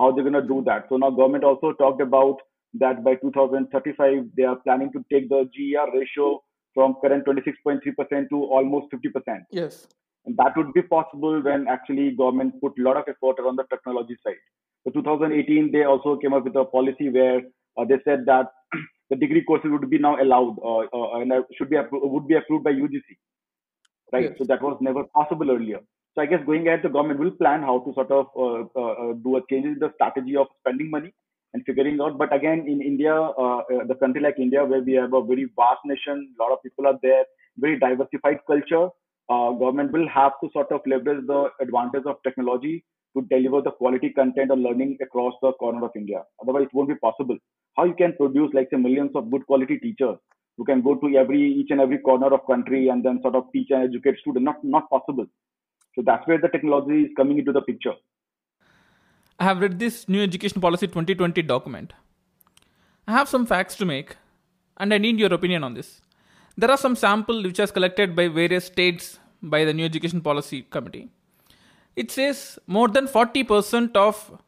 how 0.00 0.10
they're 0.10 0.28
going 0.28 0.40
to 0.40 0.48
do 0.54 0.62
that. 0.66 0.86
So 0.88 0.96
now 0.96 1.10
government 1.10 1.44
also 1.44 1.72
talked 1.72 2.00
about 2.00 2.36
that 2.74 3.04
by 3.04 3.14
2035 3.16 4.24
they 4.36 4.44
are 4.44 4.56
planning 4.56 4.92
to 4.92 5.04
take 5.12 5.28
the 5.28 5.48
GER 5.54 5.86
ratio 5.94 6.40
from 6.74 6.94
current 7.02 7.24
26.3% 7.26 8.28
to 8.30 8.36
almost 8.44 8.86
50%. 8.92 9.40
Yes. 9.50 9.86
And 10.24 10.36
that 10.36 10.56
would 10.56 10.72
be 10.72 10.82
possible 10.82 11.40
when 11.42 11.66
actually 11.68 12.10
government 12.12 12.60
put 12.60 12.72
a 12.78 12.82
lot 12.82 12.96
of 12.96 13.04
effort 13.08 13.40
around 13.40 13.56
the 13.56 13.64
technology 13.70 14.16
side. 14.24 14.42
So 14.84 14.92
2018 14.92 15.72
they 15.72 15.84
also 15.84 16.16
came 16.16 16.32
up 16.32 16.44
with 16.44 16.56
a 16.56 16.64
policy 16.64 17.10
where 17.10 17.40
uh, 17.76 17.84
they 17.84 17.98
said 18.04 18.24
that 18.26 18.46
the 19.10 19.16
degree 19.16 19.44
courses 19.44 19.70
would 19.70 19.88
be 19.90 19.98
now 19.98 20.20
allowed 20.22 20.56
uh, 20.64 20.86
uh, 20.96 21.20
and 21.20 21.32
should 21.56 21.70
be 21.70 21.76
would 21.92 22.28
be 22.28 22.36
approved 22.36 22.64
by 22.64 22.72
UGC, 22.72 23.16
right? 24.12 24.30
Yes. 24.30 24.38
So 24.38 24.44
that 24.44 24.62
was 24.62 24.78
never 24.80 25.04
possible 25.14 25.50
earlier. 25.50 25.80
So 26.14 26.22
I 26.22 26.26
guess 26.26 26.44
going 26.44 26.66
ahead, 26.66 26.80
the 26.82 26.88
government 26.88 27.20
will 27.20 27.30
plan 27.30 27.62
how 27.62 27.78
to 27.80 27.94
sort 27.94 28.10
of 28.10 28.26
uh, 28.36 28.80
uh, 28.80 28.92
uh 28.92 29.12
do 29.24 29.36
a 29.36 29.42
change 29.48 29.66
in 29.66 29.78
the 29.78 29.92
strategy 29.94 30.36
of 30.36 30.48
spending 30.60 30.90
money 30.90 31.12
and 31.54 31.64
figuring 31.64 32.00
out. 32.00 32.18
But 32.18 32.34
again, 32.34 32.64
in 32.66 32.82
India, 32.82 33.14
uh, 33.14 33.62
the 33.86 33.94
country 33.94 34.20
like 34.20 34.38
India, 34.38 34.64
where 34.64 34.82
we 34.82 34.94
have 34.94 35.12
a 35.12 35.22
very 35.22 35.48
vast 35.56 35.80
nation, 35.84 36.34
a 36.38 36.42
lot 36.42 36.52
of 36.52 36.62
people 36.62 36.86
are 36.86 36.98
there, 37.02 37.24
very 37.58 37.78
diversified 37.78 38.38
culture, 38.46 38.88
government 39.28 39.92
will 39.92 40.08
have 40.08 40.32
to 40.42 40.50
sort 40.52 40.72
of 40.72 40.80
leverage 40.86 41.24
the 41.26 41.48
advantage 41.60 42.06
of 42.06 42.16
technology 42.24 42.84
to 43.16 43.22
deliver 43.30 43.60
the 43.60 43.70
quality 43.70 44.10
content 44.10 44.50
or 44.50 44.56
learning 44.56 44.96
across 45.00 45.34
the 45.42 45.52
corner 45.54 45.84
of 45.84 45.90
India. 45.96 46.22
Otherwise, 46.42 46.64
it 46.64 46.74
won't 46.74 46.88
be 46.88 46.94
possible. 46.96 47.36
How 47.76 47.84
you 47.84 47.94
can 47.94 48.14
produce 48.16 48.50
like 48.52 48.68
say 48.70 48.76
millions 48.76 49.10
of 49.14 49.30
good 49.30 49.46
quality 49.46 49.78
teachers 49.78 50.16
who 50.56 50.64
can 50.64 50.82
go 50.82 50.94
to 50.96 51.16
every 51.16 51.40
each 51.40 51.70
and 51.70 51.80
every 51.80 51.98
corner 51.98 52.32
of 52.32 52.46
country 52.46 52.88
and 52.88 53.04
then 53.04 53.20
sort 53.22 53.34
of 53.34 53.44
teach 53.52 53.68
and 53.70 53.84
educate 53.84 54.18
students? 54.20 54.44
Not 54.44 54.62
not 54.64 54.90
possible. 54.90 55.26
So 55.94 56.02
that's 56.04 56.26
where 56.26 56.38
the 56.38 56.48
technology 56.48 57.02
is 57.02 57.10
coming 57.16 57.38
into 57.38 57.52
the 57.52 57.60
picture. 57.60 57.94
I 59.38 59.44
have 59.44 59.60
read 59.60 59.78
this 59.78 60.08
new 60.08 60.22
education 60.22 60.60
policy 60.60 60.86
2020 60.86 61.42
document. 61.42 61.92
I 63.08 63.12
have 63.12 63.28
some 63.28 63.46
facts 63.46 63.74
to 63.76 63.84
make, 63.84 64.16
and 64.76 64.92
I 64.92 64.98
need 64.98 65.18
your 65.18 65.32
opinion 65.32 65.64
on 65.64 65.74
this. 65.74 66.00
There 66.56 66.70
are 66.70 66.76
some 66.76 66.94
samples 66.94 67.44
which 67.44 67.58
are 67.58 67.66
collected 67.66 68.14
by 68.14 68.28
various 68.28 68.66
states 68.66 69.18
by 69.42 69.64
the 69.64 69.72
new 69.72 69.84
education 69.84 70.20
policy 70.20 70.62
committee 70.62 71.08
it 71.96 72.10
says 72.10 72.58
more 72.66 72.88
than 72.88 73.06
40% 73.06 73.96
of 73.96 74.42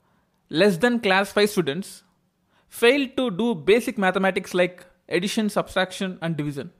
less 0.48 0.76
than 0.78 1.00
class 1.00 1.32
5 1.32 1.50
students 1.50 2.02
fail 2.68 3.08
to 3.16 3.30
do 3.30 3.54
basic 3.54 3.98
mathematics 3.98 4.54
like 4.54 4.86
addition, 5.08 5.50
subtraction, 5.50 6.18
and 6.22 6.36
division. 6.36 6.70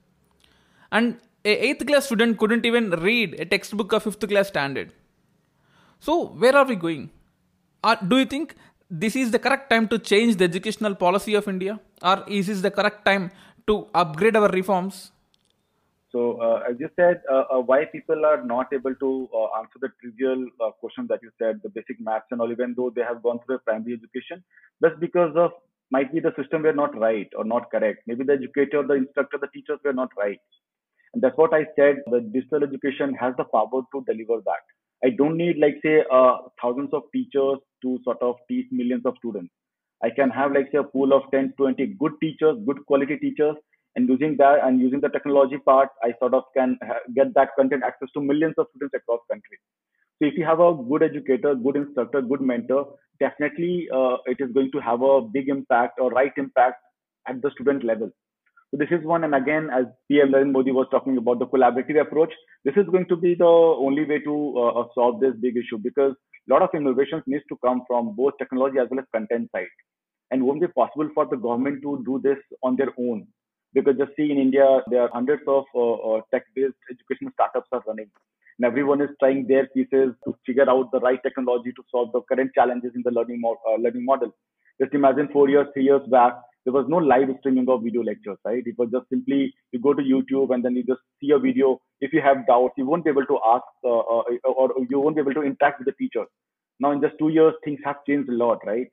And 0.91 1.19
a 1.45 1.73
8th 1.73 1.87
class 1.87 2.05
student 2.05 2.37
couldn't 2.37 2.65
even 2.65 2.89
read 2.91 3.35
a 3.39 3.45
textbook 3.45 3.91
of 3.91 4.03
5th 4.03 4.27
class 4.29 4.47
standard. 4.47 4.93
So, 5.99 6.27
where 6.27 6.55
are 6.55 6.65
we 6.65 6.75
going? 6.75 7.09
Do 8.07 8.17
you 8.17 8.25
think 8.25 8.55
this 8.89 9.15
is 9.15 9.31
the 9.31 9.39
correct 9.39 9.69
time 9.69 9.87
to 9.89 9.99
change 9.99 10.37
the 10.37 10.45
educational 10.45 10.95
policy 10.95 11.33
of 11.33 11.47
India? 11.47 11.79
Or 12.01 12.23
is 12.27 12.47
this 12.47 12.61
the 12.61 12.71
correct 12.71 13.03
time 13.05 13.31
to 13.67 13.87
upgrade 13.93 14.37
our 14.37 14.49
reforms? 14.49 15.11
So, 16.13 16.37
uh, 16.39 16.61
as 16.69 16.79
you 16.79 16.89
said, 16.95 17.21
uh, 17.29 17.43
uh, 17.51 17.59
why 17.59 17.85
people 17.85 18.23
are 18.25 18.43
not 18.45 18.67
able 18.71 18.93
to 18.95 19.29
uh, 19.33 19.59
answer 19.59 19.79
the 19.81 19.89
trivial 19.99 20.47
uh, 20.63 20.71
question 20.79 21.07
that 21.09 21.19
you 21.23 21.31
said, 21.39 21.59
the 21.63 21.69
basic 21.69 21.99
maths 21.99 22.27
and 22.31 22.39
all, 22.39 22.51
even 22.51 22.75
though 22.77 22.91
they 22.95 23.01
have 23.01 23.23
gone 23.23 23.39
through 23.45 23.55
a 23.55 23.59
primary 23.59 23.93
education, 23.93 24.43
that's 24.79 24.97
because 24.99 25.35
of 25.35 25.51
might 25.89 26.13
be 26.13 26.19
the 26.19 26.33
system 26.37 26.63
were 26.63 26.73
not 26.73 26.97
right 26.97 27.29
or 27.35 27.43
not 27.43 27.69
correct. 27.71 28.03
Maybe 28.07 28.23
the 28.23 28.33
educator, 28.33 28.83
the 28.85 28.93
instructor, 28.93 29.37
the 29.39 29.47
teachers 29.47 29.79
were 29.83 29.93
not 29.93 30.09
right. 30.17 30.39
And 31.13 31.21
that's 31.21 31.37
what 31.37 31.53
I 31.53 31.65
said. 31.75 31.97
The 32.07 32.21
digital 32.21 32.63
education 32.63 33.13
has 33.15 33.33
the 33.37 33.45
power 33.45 33.81
to 33.93 34.03
deliver 34.07 34.41
that. 34.45 34.63
I 35.05 35.09
don't 35.09 35.37
need, 35.37 35.57
like, 35.57 35.79
say, 35.83 36.03
uh, 36.11 36.37
thousands 36.61 36.93
of 36.93 37.03
teachers 37.13 37.59
to 37.83 37.99
sort 38.03 38.21
of 38.21 38.35
teach 38.49 38.67
millions 38.71 39.05
of 39.05 39.15
students. 39.17 39.51
I 40.03 40.09
can 40.09 40.29
have, 40.29 40.53
like, 40.53 40.69
say, 40.71 40.79
a 40.79 40.83
pool 40.83 41.13
of 41.13 41.23
10, 41.31 41.53
20 41.57 41.95
good 41.99 42.13
teachers, 42.21 42.57
good 42.65 42.85
quality 42.85 43.17
teachers, 43.17 43.55
and 43.95 44.09
using 44.09 44.35
that 44.37 44.59
and 44.63 44.79
using 44.79 45.01
the 45.01 45.09
technology 45.09 45.57
part, 45.57 45.89
I 46.03 46.13
sort 46.19 46.33
of 46.33 46.43
can 46.55 46.77
get 47.15 47.33
that 47.35 47.49
content 47.57 47.83
access 47.83 48.09
to 48.15 48.21
millions 48.21 48.55
of 48.57 48.67
students 48.71 48.95
across 48.95 49.19
country. 49.29 49.59
So 50.21 50.27
if 50.27 50.37
you 50.37 50.45
have 50.45 50.59
a 50.59 50.73
good 50.73 51.03
educator, 51.03 51.53
good 51.55 51.75
instructor, 51.75 52.21
good 52.21 52.41
mentor, 52.41 52.95
definitely 53.19 53.87
uh, 53.93 54.17
it 54.25 54.37
is 54.39 54.51
going 54.53 54.71
to 54.71 54.79
have 54.79 55.01
a 55.01 55.21
big 55.21 55.49
impact 55.49 55.99
or 55.99 56.09
right 56.11 56.31
impact 56.37 56.77
at 57.27 57.41
the 57.41 57.51
student 57.51 57.83
level. 57.83 58.11
So 58.73 58.77
this 58.77 58.89
is 58.89 59.05
one, 59.05 59.23
and 59.23 59.35
again, 59.35 59.69
as 59.71 59.85
PM 60.09 60.31
Narendra 60.31 60.51
Modi 60.51 60.71
was 60.71 60.87
talking 60.89 61.15
about 61.17 61.37
the 61.37 61.45
collaborative 61.45 62.01
approach, 62.01 62.33
this 62.65 62.73
is 62.75 62.87
going 62.89 63.05
to 63.07 63.15
be 63.15 63.35
the 63.35 63.45
only 63.45 64.03
way 64.03 64.17
to 64.21 64.53
uh, 64.57 64.69
uh 64.79 64.87
solve 64.95 65.19
this 65.19 65.35
big 65.39 65.55
issue 65.55 65.77
because 65.77 66.15
a 66.49 66.53
lot 66.53 66.63
of 66.63 66.69
innovations 66.73 67.21
needs 67.27 67.43
to 67.49 67.57
come 67.63 67.83
from 67.87 68.15
both 68.15 68.33
technology 68.39 68.79
as 68.79 68.87
well 68.89 68.99
as 69.01 69.05
content 69.13 69.47
side, 69.51 69.67
and 70.31 70.41
won't 70.41 70.59
be 70.59 70.65
possible 70.69 71.07
for 71.13 71.27
the 71.27 71.37
government 71.37 71.83
to 71.83 72.01
do 72.03 72.19
this 72.23 72.39
on 72.63 72.75
their 72.75 72.89
own 72.97 73.27
because 73.75 73.95
just 73.95 74.15
see 74.15 74.31
in 74.31 74.39
India 74.39 74.81
there 74.87 75.03
are 75.03 75.09
hundreds 75.13 75.43
of 75.47 75.65
uh, 75.75 75.93
uh, 75.93 76.21
tech-based 76.31 76.73
educational 76.89 77.31
startups 77.33 77.69
are 77.73 77.83
running, 77.85 78.09
and 78.57 78.65
everyone 78.65 79.01
is 79.01 79.09
trying 79.19 79.45
their 79.45 79.67
pieces 79.67 80.15
to 80.25 80.35
figure 80.47 80.67
out 80.67 80.91
the 80.91 80.99
right 81.01 81.21
technology 81.21 81.73
to 81.73 81.83
solve 81.91 82.11
the 82.11 82.21
current 82.21 82.49
challenges 82.55 82.93
in 82.95 83.03
the 83.05 83.11
learning 83.11 83.39
mo- 83.39 83.61
uh, 83.69 83.75
learning 83.75 84.03
model. 84.03 84.33
Just 84.81 84.95
imagine 84.95 85.29
four 85.31 85.47
years, 85.47 85.67
three 85.75 85.83
years 85.83 86.01
back, 86.09 86.33
there 86.65 86.73
was 86.73 86.85
no 86.87 86.97
live 86.97 87.29
streaming 87.39 87.67
of 87.69 87.83
video 87.83 88.03
lectures, 88.03 88.37
right? 88.45 88.63
It 88.65 88.75
was 88.77 88.89
just 88.91 89.09
simply 89.09 89.53
you 89.71 89.79
go 89.79 89.93
to 89.93 90.01
YouTube 90.01 90.53
and 90.53 90.63
then 90.63 90.75
you 90.75 90.83
just 90.83 91.01
see 91.19 91.31
a 91.31 91.39
video. 91.39 91.79
If 91.99 92.13
you 92.13 92.21
have 92.21 92.47
doubts, 92.47 92.73
you 92.77 92.85
won't 92.85 93.03
be 93.03 93.09
able 93.09 93.25
to 93.25 93.39
ask 93.45 93.63
uh, 93.83 93.99
uh, 93.99 94.23
or 94.45 94.71
you 94.89 94.99
won't 94.99 95.15
be 95.15 95.21
able 95.21 95.33
to 95.33 95.43
interact 95.43 95.79
with 95.79 95.87
the 95.87 95.93
teacher. 95.93 96.25
Now, 96.79 96.91
in 96.91 97.01
just 97.01 97.15
two 97.19 97.29
years, 97.29 97.53
things 97.63 97.79
have 97.85 97.97
changed 98.07 98.29
a 98.29 98.33
lot, 98.33 98.59
right? 98.65 98.87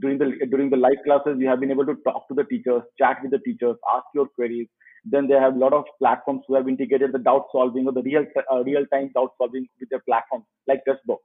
During 0.00 0.18
the 0.18 0.32
during 0.50 0.70
the 0.70 0.76
live 0.76 1.00
classes, 1.04 1.36
you 1.38 1.48
have 1.48 1.60
been 1.60 1.70
able 1.70 1.86
to 1.86 1.96
talk 2.06 2.28
to 2.28 2.34
the 2.34 2.44
teachers, 2.44 2.82
chat 2.98 3.18
with 3.22 3.30
the 3.30 3.38
teachers, 3.38 3.76
ask 3.94 4.04
your 4.14 4.26
queries. 4.28 4.68
Then 5.04 5.28
they 5.28 5.34
have 5.34 5.54
a 5.54 5.58
lot 5.58 5.72
of 5.72 5.84
platforms 5.98 6.42
who 6.48 6.54
have 6.54 6.68
integrated 6.68 7.12
the 7.12 7.18
doubt 7.18 7.46
solving 7.52 7.86
or 7.86 7.92
the 7.92 8.02
real 8.02 8.24
uh, 8.52 8.62
real 8.64 8.86
time 8.92 9.10
doubt 9.14 9.32
solving 9.38 9.68
with 9.80 9.88
their 9.90 10.00
platforms 10.00 10.44
like 10.66 10.80
Testbook. 10.88 11.18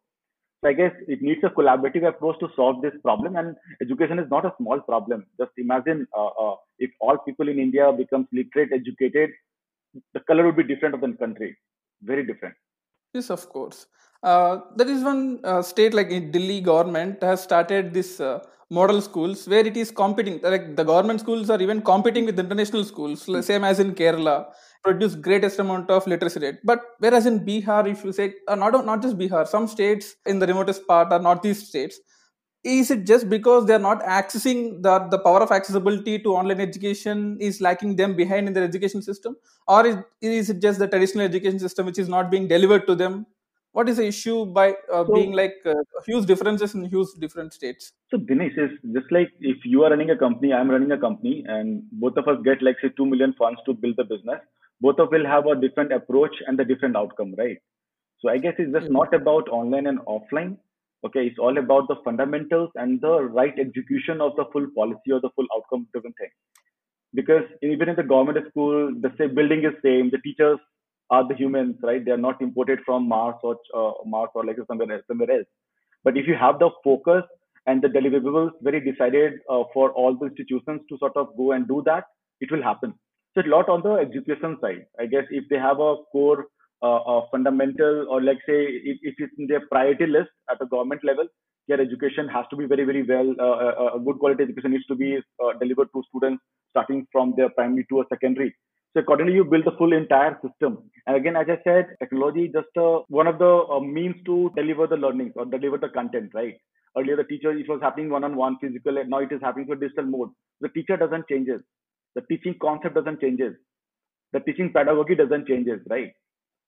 So 0.62 0.70
I 0.70 0.74
guess 0.74 0.92
it 1.08 1.22
needs 1.22 1.42
a 1.44 1.50
collaborative 1.50 2.06
approach 2.08 2.38
to 2.40 2.50
solve 2.56 2.82
this 2.82 2.94
problem. 3.02 3.38
And 3.38 3.56
education 3.82 4.20
is 4.20 4.30
not 4.30 4.46
a 4.46 4.54
small 4.58 4.80
problem. 4.82 5.26
Just 5.40 5.52
imagine 5.58 6.06
uh, 6.18 6.28
uh, 6.28 6.56
if 6.80 6.92
all 7.00 7.18
people 7.18 7.48
in 7.48 7.60
India 7.60 7.92
becomes 7.94 8.28
literate, 8.34 8.70
educated, 8.74 9.30
the 10.14 10.20
color 10.22 10.46
would 10.46 10.58
be 10.58 10.64
different 10.64 10.96
of 10.96 11.02
the 11.02 11.14
country. 11.14 11.58
Very 12.02 12.26
different. 12.26 12.56
Yes, 13.14 13.30
of 13.30 13.48
course. 13.50 13.88
Uh, 14.22 14.60
there 14.76 14.90
is 14.90 15.02
one 15.02 15.40
uh, 15.46 15.62
state 15.62 15.94
like 15.94 16.10
Delhi 16.32 16.60
government 16.60 17.24
has 17.24 17.42
started 17.42 17.94
this 17.94 18.20
uh, 18.20 18.40
model 18.70 19.02
schools 19.02 19.48
where 19.48 19.66
it 19.66 19.76
is 19.78 19.92
competing. 19.92 20.40
Like 20.44 20.76
the 20.76 20.84
government 20.84 21.20
schools 21.20 21.50
are 21.50 21.62
even 21.62 21.82
competing 21.82 22.26
with 22.26 22.40
international 22.40 22.84
schools, 22.84 23.24
same 23.46 23.64
as 23.64 23.80
in 23.80 23.94
Kerala 23.96 24.46
produce 24.84 25.16
greatest 25.16 25.60
amount 25.60 25.90
of 25.90 26.08
literacy 26.08 26.40
rate. 26.40 26.56
But 26.64 26.82
whereas 27.00 27.26
in 27.26 27.42
Bihar, 27.46 27.88
if 27.92 28.04
you 28.04 28.14
say 28.14 28.34
uh, 28.48 28.56
not 28.56 28.86
not 28.86 29.02
just 29.02 29.18
Bihar, 29.18 29.48
some 29.48 29.68
states 29.68 30.16
in 30.26 30.40
the 30.40 30.48
remotest 30.48 30.88
part 30.88 31.12
are 31.12 31.20
northeast 31.20 31.68
states. 31.68 32.00
Is 32.62 32.92
it 32.92 33.06
just 33.08 33.30
because 33.30 33.66
they 33.66 33.74
are 33.74 33.80
not 33.88 34.02
accessing 34.04 34.82
the 34.84 35.00
the 35.12 35.20
power 35.20 35.42
of 35.42 35.52
accessibility 35.52 36.20
to 36.20 36.36
online 36.36 36.60
education 36.60 37.38
is 37.40 37.62
lacking 37.62 37.96
them 37.96 38.16
behind 38.18 38.48
in 38.48 38.54
their 38.54 38.66
education 38.66 39.02
system, 39.02 39.38
or 39.68 39.86
is, 39.88 39.96
is 40.22 40.50
it 40.50 40.62
just 40.62 40.80
the 40.80 40.88
traditional 40.88 41.24
education 41.26 41.58
system 41.60 41.86
which 41.86 41.98
is 42.00 42.10
not 42.10 42.30
being 42.30 42.48
delivered 42.50 42.86
to 42.88 42.96
them? 42.96 43.26
What 43.72 43.88
is 43.88 43.98
the 43.98 44.06
issue 44.08 44.46
by 44.46 44.72
uh, 44.92 45.06
so, 45.06 45.14
being 45.14 45.32
like 45.32 45.54
uh, 45.66 45.76
huge 46.06 46.26
differences 46.26 46.74
in 46.74 46.86
huge 46.86 47.10
different 47.20 47.54
states? 47.54 47.94
So 48.10 48.18
Dinesh 48.18 48.58
is 48.58 48.72
just 48.94 49.12
like 49.12 49.30
if 49.40 49.58
you 49.64 49.84
are 49.84 49.92
running 49.92 50.10
a 50.10 50.18
company, 50.18 50.54
I'm 50.54 50.72
running 50.72 50.92
a 50.92 50.98
company, 50.98 51.44
and 51.48 51.84
both 51.92 52.18
of 52.18 52.28
us 52.28 52.40
get 52.44 52.64
like 52.64 52.78
say 52.82 52.90
two 52.98 53.06
million 53.06 53.34
funds 53.38 53.60
to 53.66 53.74
build 53.74 53.96
the 53.98 54.04
business 54.04 54.40
both 54.82 55.00
of 55.00 55.10
will 55.12 55.26
have 55.26 55.46
a 55.46 55.60
different 55.60 55.92
approach 55.92 56.36
and 56.48 56.58
the 56.58 56.66
different 56.66 56.96
outcome, 56.96 57.34
right? 57.38 57.58
So 58.20 58.30
I 58.30 58.38
guess 58.38 58.54
it's 58.58 58.74
just 58.74 58.92
not 58.92 59.14
about 59.14 59.50
online 59.50 59.88
and 59.88 60.00
offline. 60.00 60.58
Okay, 61.06 61.26
it's 61.28 61.40
all 61.40 61.58
about 61.58 61.88
the 61.88 61.96
fundamentals 62.04 62.70
and 62.76 63.00
the 63.02 63.24
right 63.24 63.54
execution 63.58 64.20
of 64.20 64.36
the 64.36 64.46
full 64.52 64.68
policy 64.76 65.12
or 65.12 65.22
the 65.22 65.30
full 65.36 65.46
outcome 65.56 65.88
driven 65.94 66.14
thing. 66.14 66.30
Because 67.14 67.44
even 67.64 67.90
in 67.90 67.96
the 67.96 68.04
government 68.04 68.46
school, 68.50 68.94
the 69.00 69.12
same 69.18 69.34
building 69.34 69.60
is 69.60 69.74
same, 69.84 70.10
the 70.12 70.20
teachers 70.20 70.60
are 71.10 71.28
the 71.28 71.36
humans, 71.36 71.76
right? 71.82 72.04
They 72.04 72.12
are 72.12 72.18
not 72.18 72.42
imported 72.42 72.80
from 72.86 73.08
Mars 73.08 73.36
or 73.44 73.58
uh, 73.76 73.92
Mars 74.06 74.30
or 74.36 74.46
like 74.46 74.58
somewhere 74.68 74.92
else, 74.92 75.04
somewhere 75.08 75.32
else. 75.32 75.48
But 76.04 76.18
if 76.18 76.28
you 76.28 76.36
have 76.36 76.60
the 76.60 76.70
focus 76.84 77.24
and 77.66 77.82
the 77.82 77.88
deliverables 77.88 78.52
very 78.62 78.80
decided 78.80 79.34
uh, 79.50 79.64
for 79.74 79.92
all 79.92 80.16
the 80.16 80.28
institutions 80.28 80.82
to 80.90 80.98
sort 80.98 81.16
of 81.16 81.36
go 81.38 81.52
and 81.52 81.68
do 81.68 81.84
that, 81.86 82.06
it 82.40 82.52
will 82.52 82.64
happen. 82.64 82.94
So 83.36 83.42
a 83.42 83.48
lot 83.48 83.70
on 83.70 83.82
the 83.84 83.94
education 83.94 84.58
side. 84.62 84.86
I 85.00 85.06
guess 85.06 85.26
if 85.30 85.44
they 85.50 85.58
have 85.58 85.80
a 85.80 85.96
core 86.12 86.46
uh, 86.82 87.22
fundamental 87.32 88.08
or 88.10 88.22
like 88.22 88.40
say 88.46 88.66
if, 88.66 88.98
if, 89.02 89.16
it's 89.18 89.34
in 89.38 89.48
their 89.48 89.68
priority 89.68 90.08
list 90.08 90.30
at 90.50 90.60
the 90.60 90.66
government 90.66 91.02
level, 91.04 91.28
their 91.68 91.80
education 91.80 92.28
has 92.28 92.46
to 92.50 92.56
be 92.56 92.66
very 92.66 92.86
very 92.86 93.04
well. 93.04 93.36
Uh, 93.40 93.44
uh, 93.44 93.74
uh 93.80 93.96
a 93.96 94.00
good 94.00 94.18
quality 94.20 94.44
education 94.44 94.72
needs 94.72 94.86
to 94.88 94.96
be 94.96 95.18
uh, 95.18 95.52
delivered 95.60 95.90
to 95.94 96.04
students 96.10 96.42
starting 96.72 97.06
from 97.12 97.34
their 97.38 97.50
primary 97.50 97.86
to 97.90 98.02
a 98.02 98.06
secondary. 98.10 98.56
So 99.00 99.04
accordingly, 99.04 99.36
you 99.36 99.46
build 99.46 99.66
the 99.66 99.78
full 99.78 99.94
entire 99.94 100.40
system. 100.46 100.90
And 101.08 101.16
again, 101.16 101.36
as 101.38 101.48
I 101.50 101.60
said, 101.64 101.96
technology 102.00 102.46
is 102.46 102.54
just 102.54 102.78
uh, 102.78 103.00
one 103.08 103.28
of 103.28 103.40
the 103.40 103.64
uh, 103.72 103.80
means 103.80 104.16
to 104.26 104.52
deliver 104.58 104.88
the 104.88 104.98
learning 104.98 105.34
or 105.38 105.46
deliver 105.46 105.78
the 105.78 105.90
content, 105.90 106.32
right? 106.34 106.56
Earlier, 106.98 107.16
the 107.18 107.24
teacher, 107.24 107.52
it 107.52 107.70
was 107.70 107.82
happening 107.82 108.10
one-on-one 108.10 108.58
physical, 108.60 108.98
and 108.98 109.10
now 109.10 109.20
it 109.20 109.32
is 109.32 109.42
happening 109.42 109.68
through 109.68 109.80
digital 109.80 110.06
mode. 110.06 110.30
The 110.62 110.70
teacher 110.70 110.98
doesn't 110.98 111.28
changes 111.30 111.62
the 112.16 112.22
teaching 112.30 112.56
concept 112.62 112.96
doesn't 112.96 113.22
changes 113.22 113.56
the 114.34 114.40
teaching 114.42 114.72
pedagogy 114.74 115.16
doesn't 115.16 115.48
changes 115.48 115.82
right 115.90 116.14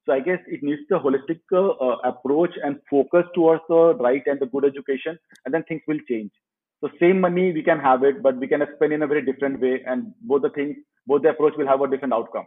so 0.06 0.14
i 0.14 0.20
guess 0.20 0.40
it 0.48 0.64
needs 0.64 0.82
the 0.90 1.00
holistic 1.06 1.40
uh, 1.62 1.98
approach 2.12 2.54
and 2.64 2.80
focus 2.90 3.26
towards 3.36 3.64
the 3.70 3.96
right 4.08 4.24
and 4.28 4.40
the 4.40 4.46
good 4.48 4.66
education 4.66 5.20
and 5.46 5.54
then 5.54 5.64
things 5.70 5.82
will 5.88 6.00
change 6.10 6.32
so 6.82 6.90
same 7.00 7.20
money 7.20 7.52
we 7.52 7.64
can 7.64 7.80
have 7.80 8.04
it 8.04 8.22
but 8.24 8.38
we 8.38 8.48
can 8.48 8.64
spend 8.76 8.94
in 8.94 9.04
a 9.04 9.08
very 9.08 9.26
different 9.26 9.60
way 9.60 9.82
and 9.86 10.14
both 10.22 10.42
the 10.42 10.50
things 10.52 10.78
both 11.08 11.22
the 11.22 11.30
approach 11.30 11.54
will 11.58 11.68
have 11.68 11.82
a 11.82 11.90
different 11.90 12.14
outcome 12.14 12.46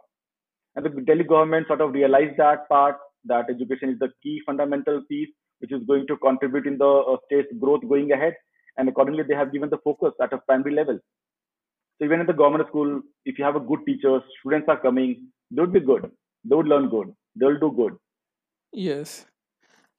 and 0.77 0.85
the 0.85 0.91
delhi 1.03 1.25
government 1.25 1.67
sort 1.67 1.81
of 1.81 1.93
realized 1.93 2.37
that 2.37 2.69
part 2.69 2.97
that 3.25 3.51
education 3.51 3.91
is 3.91 3.99
the 3.99 4.11
key 4.23 4.41
fundamental 4.47 5.01
piece 5.09 5.33
which 5.61 5.73
is 5.73 5.83
going 5.87 6.07
to 6.07 6.17
contribute 6.19 6.67
in 6.67 6.79
the 6.79 6.93
uh, 7.13 7.17
state's 7.27 7.53
growth 7.59 7.81
going 7.89 8.13
ahead 8.13 8.35
and 8.77 8.89
accordingly 8.89 9.23
they 9.23 9.35
have 9.35 9.53
given 9.53 9.71
the 9.71 9.83
focus 9.85 10.13
at 10.21 10.33
a 10.33 10.39
primary 10.47 10.75
level 10.75 10.99
so 11.99 12.05
even 12.05 12.21
in 12.21 12.27
the 12.27 12.33
government 12.33 12.69
school, 12.69 13.01
if 13.25 13.39
you 13.39 13.45
have 13.45 13.57
a 13.57 13.61
good 13.61 13.81
teacher, 13.87 14.21
students 14.41 14.69
are 14.69 14.81
coming, 14.81 15.29
they 15.51 15.61
would 15.61 15.73
be 15.73 15.81
good. 15.81 16.11
They 16.45 16.57
would 16.57 16.67
learn 16.67 16.89
good. 16.89 17.13
They 17.37 17.47
will 17.47 17.59
do 17.59 17.73
good. 17.77 17.97
Yes. 18.73 19.27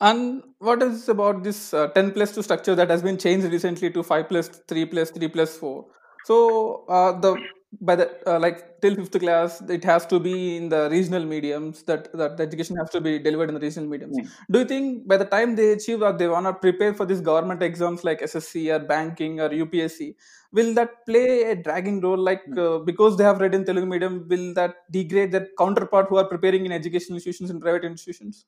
And 0.01 0.43
what 0.59 0.83
is 0.83 1.07
about 1.07 1.43
this 1.43 1.73
uh, 1.73 1.87
10 1.87 2.11
plus 2.11 2.35
2 2.35 2.43
structure 2.43 2.75
that 2.75 2.89
has 2.89 3.01
been 3.01 3.17
changed 3.17 3.47
recently 3.47 3.89
to 3.91 4.03
5 4.03 4.27
plus 4.27 4.49
3 4.67 4.85
plus 4.85 5.09
3 5.11 5.27
plus 5.29 5.57
4? 5.57 5.85
So 6.25 6.85
uh, 6.89 7.17
the 7.17 7.37
by 7.81 7.95
the 7.95 8.07
uh, 8.27 8.39
like 8.39 8.81
till 8.81 8.95
fifth 8.95 9.19
class 9.19 9.61
it 9.77 9.83
has 9.83 10.05
to 10.05 10.19
be 10.19 10.57
in 10.57 10.69
the 10.69 10.89
regional 10.89 11.25
mediums 11.25 11.83
that 11.83 12.11
that 12.13 12.37
the 12.37 12.43
education 12.43 12.75
has 12.77 12.89
to 12.89 13.01
be 13.01 13.17
delivered 13.19 13.49
in 13.49 13.55
the 13.55 13.61
regional 13.61 13.89
mediums 13.89 14.17
mm. 14.17 14.27
do 14.51 14.59
you 14.59 14.65
think 14.65 15.07
by 15.07 15.17
the 15.17 15.25
time 15.25 15.55
they 15.55 15.71
achieve 15.71 16.01
or 16.01 16.13
they 16.13 16.27
want 16.27 16.45
to 16.45 16.53
prepare 16.53 16.93
for 16.93 17.05
these 17.05 17.21
government 17.21 17.61
exams 17.61 18.03
like 18.03 18.21
ssc 18.21 18.55
or 18.75 18.79
banking 18.93 19.39
or 19.39 19.49
upsc 19.49 20.13
will 20.51 20.73
that 20.73 21.05
play 21.05 21.27
a 21.51 21.55
dragging 21.55 21.99
role 22.01 22.21
like 22.29 22.45
mm. 22.47 22.59
uh, 22.65 22.79
because 22.83 23.17
they 23.17 23.23
have 23.29 23.39
read 23.39 23.55
in 23.59 23.65
telugu 23.69 23.89
medium 23.95 24.17
will 24.33 24.47
that 24.59 24.75
degrade 24.97 25.31
their 25.31 25.47
counterpart 25.63 26.07
who 26.09 26.17
are 26.21 26.29
preparing 26.33 26.65
in 26.65 26.73
educational 26.81 27.17
institutions 27.19 27.51
and 27.53 27.61
private 27.65 27.85
institutions 27.93 28.45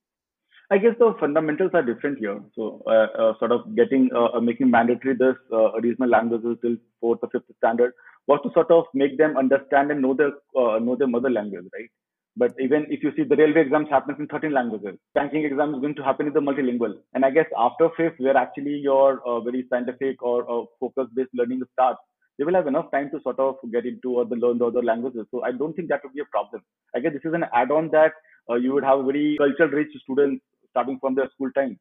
I 0.70 0.78
guess 0.78 0.96
the 1.00 1.16
fundamentals 1.20 1.72
are 1.74 1.82
different 1.82 2.20
here. 2.20 2.42
So, 2.54 2.84
uh, 2.88 3.08
uh, 3.22 3.34
sort 3.40 3.54
of 3.54 3.74
getting 3.76 4.10
uh, 4.14 4.38
uh 4.38 4.42
making 4.42 4.70
mandatory 4.70 5.16
this 5.16 5.36
uh, 5.52 5.72
regional 5.80 6.10
languages 6.10 6.58
till 6.62 6.76
fourth 7.00 7.20
or 7.22 7.30
fifth 7.30 7.56
standard 7.58 7.94
was 8.28 8.42
to 8.44 8.52
sort 8.54 8.70
of 8.70 8.84
make 8.94 9.18
them 9.18 9.38
understand 9.38 9.92
and 9.92 10.02
know 10.02 10.14
their 10.14 10.34
uh, 10.62 10.80
know 10.80 10.98
their 10.98 11.08
mother 11.08 11.30
language, 11.30 11.66
right? 11.74 11.90
But 12.36 12.54
even 12.60 12.86
if 12.90 13.02
you 13.02 13.14
see 13.16 13.24
the 13.24 13.38
railway 13.38 13.62
exams 13.62 13.88
happens 13.90 14.20
in 14.20 14.28
13 14.28 14.52
languages, 14.52 15.00
banking 15.16 15.46
exam 15.46 15.74
is 15.74 15.80
going 15.80 15.96
to 15.96 16.04
happen 16.04 16.28
in 16.28 16.34
the 16.34 16.42
multilingual. 16.42 16.96
And 17.14 17.24
I 17.24 17.32
guess 17.32 17.48
after 17.58 17.90
fifth, 17.96 18.20
where 18.20 18.38
actually 18.38 18.76
your 18.90 19.22
very 19.44 19.66
scientific 19.70 20.22
or 20.22 20.68
focus-based 20.80 21.32
learning 21.34 21.64
starts, 21.74 22.00
they 22.38 22.44
will 22.44 22.54
have 22.54 22.68
enough 22.68 22.92
time 22.92 23.10
to 23.12 23.22
sort 23.24 23.40
of 23.40 23.56
get 23.72 23.86
into 23.86 24.18
or 24.18 24.26
the 24.26 24.36
learn 24.36 24.60
the 24.60 24.66
other 24.66 24.84
languages. 24.84 25.26
So 25.32 25.44
I 25.44 25.52
don't 25.52 25.74
think 25.74 25.90
that 25.90 26.02
would 26.04 26.14
be 26.14 26.22
a 26.22 26.26
problem. 26.26 26.62
I 26.96 27.00
guess 27.00 27.14
this 27.14 27.26
is 27.26 27.34
an 27.34 27.46
add-on 27.56 27.90
that 27.92 28.12
uh, 28.50 28.56
you 28.56 28.74
would 28.74 28.84
have 28.84 29.04
very 29.06 29.36
culture 29.38 29.68
rich 29.68 29.92
students 30.04 30.44
starting 30.78 31.00
from 31.00 31.16
their 31.16 31.30
school 31.34 31.52
time. 31.60 31.80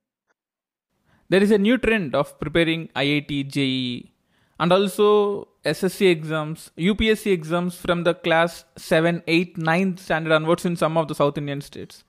There 1.29 1.43
is 1.43 1.51
a 1.51 1.59
new 1.59 1.77
trend 1.77 2.15
of 2.15 2.39
preparing 2.41 2.89
IIT, 3.05 3.49
JEE, 3.55 4.13
and 4.59 4.73
also 4.73 5.49
SSC 5.65 6.11
exams, 6.11 6.71
UPSC 6.79 7.33
exams 7.33 7.75
from 7.77 8.05
the 8.05 8.15
class 8.15 8.65
7, 8.77 9.23
8, 9.27 9.59
9 9.59 9.97
standard 9.99 10.33
onwards 10.33 10.65
in 10.65 10.77
some 10.77 10.97
of 10.97 11.09
the 11.09 11.15
South 11.15 11.37
Indian 11.37 11.61
states. 11.61 12.05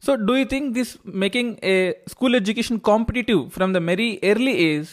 So, 0.00 0.16
do 0.16 0.36
you 0.36 0.44
think 0.44 0.74
this 0.74 0.96
making 1.04 1.58
a 1.62 1.94
school 2.06 2.36
education 2.36 2.78
competitive 2.78 3.52
from 3.52 3.72
the 3.72 3.80
very 3.80 4.20
early 4.22 4.56
age? 4.56 4.90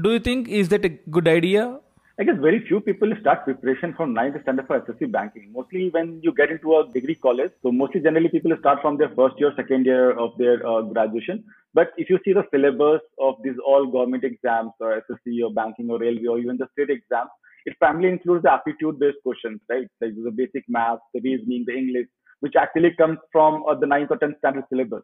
Do 0.00 0.12
you 0.12 0.20
think 0.20 0.48
is 0.48 0.70
that 0.70 0.84
a 0.84 0.88
good 1.16 1.28
idea? 1.28 1.80
I 2.18 2.24
guess 2.24 2.36
very 2.40 2.66
few 2.66 2.80
people 2.80 3.12
start 3.20 3.44
preparation 3.44 3.92
from 3.92 4.14
ninth 4.14 4.40
standard 4.40 4.66
for 4.66 4.80
SSC 4.80 5.12
banking. 5.12 5.52
Mostly 5.52 5.90
when 5.90 6.18
you 6.22 6.32
get 6.32 6.50
into 6.50 6.74
a 6.76 6.90
degree 6.90 7.14
college, 7.14 7.50
so 7.62 7.70
mostly 7.70 8.00
generally 8.00 8.30
people 8.30 8.56
start 8.58 8.78
from 8.80 8.96
their 8.96 9.10
first 9.14 9.34
year, 9.38 9.52
second 9.54 9.84
year 9.84 10.18
of 10.18 10.30
their 10.38 10.66
uh, 10.66 10.80
graduation. 10.80 11.44
But 11.74 11.88
if 11.98 12.08
you 12.08 12.18
see 12.24 12.32
the 12.32 12.44
syllabus 12.50 13.02
of 13.20 13.34
these 13.44 13.56
all 13.66 13.84
government 13.92 14.24
exams 14.24 14.70
or 14.80 15.02
SSC 15.02 15.44
or 15.44 15.52
banking 15.52 15.90
or 15.90 15.98
railway 15.98 16.24
or 16.26 16.38
even 16.38 16.56
the 16.56 16.68
state 16.72 16.88
exams, 16.88 17.28
it 17.66 17.78
primarily 17.78 18.08
includes 18.08 18.44
the 18.44 18.52
aptitude-based 18.52 19.18
questions, 19.22 19.60
right? 19.68 19.86
Like 20.00 20.14
the 20.16 20.30
basic 20.30 20.64
math, 20.68 21.00
the 21.12 21.20
reasoning, 21.20 21.64
the 21.66 21.76
English, 21.76 22.06
which 22.40 22.56
actually 22.58 22.94
comes 22.96 23.18
from 23.30 23.62
uh, 23.68 23.74
the 23.74 23.86
ninth 23.86 24.10
or 24.10 24.16
tenth 24.16 24.38
standard 24.38 24.64
syllabus. 24.72 25.02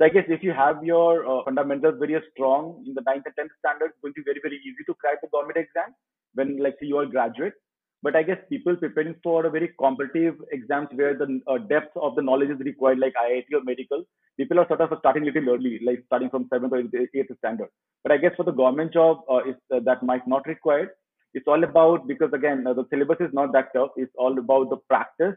So 0.00 0.06
I 0.06 0.08
guess 0.08 0.24
if 0.28 0.42
you 0.42 0.52
have 0.52 0.82
your 0.84 1.28
uh, 1.28 1.44
fundamentals 1.44 1.96
very 2.00 2.20
strong 2.32 2.82
in 2.86 2.94
the 2.94 3.02
ninth 3.02 3.24
and 3.26 3.36
tenth 3.36 3.52
standard, 3.58 3.90
it's 3.92 4.00
going 4.00 4.14
to 4.14 4.22
be 4.22 4.30
very 4.30 4.40
very 4.42 4.58
easy 4.64 4.82
to 4.86 4.94
crack 4.94 5.20
the 5.22 5.28
government 5.28 5.58
exam 5.58 5.94
when 6.34 6.56
like 6.56 6.76
say 6.80 6.86
you 6.86 6.98
are 6.98 7.06
graduate. 7.06 7.54
But 8.02 8.16
I 8.16 8.22
guess 8.22 8.38
people 8.48 8.76
preparing 8.76 9.14
for 9.22 9.44
a 9.44 9.50
very 9.50 9.74
competitive 9.78 10.36
exams 10.52 10.88
where 10.94 11.14
the 11.14 11.40
uh, 11.46 11.58
depth 11.58 11.94
of 11.98 12.16
the 12.16 12.22
knowledge 12.22 12.48
is 12.48 12.60
required, 12.60 12.98
like 12.98 13.12
IIT 13.22 13.52
or 13.52 13.62
medical, 13.62 14.04
people 14.38 14.58
are 14.58 14.66
sort 14.68 14.80
of 14.80 14.98
starting 15.00 15.24
a 15.24 15.26
little 15.26 15.50
early, 15.50 15.80
like 15.84 16.02
starting 16.06 16.30
from 16.30 16.48
seventh 16.50 16.72
or 16.72 16.78
eighth 16.78 17.36
standard. 17.38 17.68
But 18.02 18.12
I 18.12 18.16
guess 18.16 18.32
for 18.36 18.44
the 18.44 18.52
government 18.52 18.94
job, 18.94 19.20
uh, 19.28 19.42
uh, 19.76 19.80
that 19.84 20.02
might 20.02 20.26
not 20.26 20.46
required. 20.46 20.90
It's 21.34 21.46
all 21.46 21.62
about 21.62 22.08
because 22.08 22.32
again 22.32 22.66
uh, 22.66 22.72
the 22.72 22.86
syllabus 22.90 23.18
is 23.20 23.34
not 23.34 23.52
that 23.52 23.68
tough. 23.74 23.90
It's 23.96 24.14
all 24.16 24.38
about 24.38 24.70
the 24.70 24.78
practice 24.88 25.36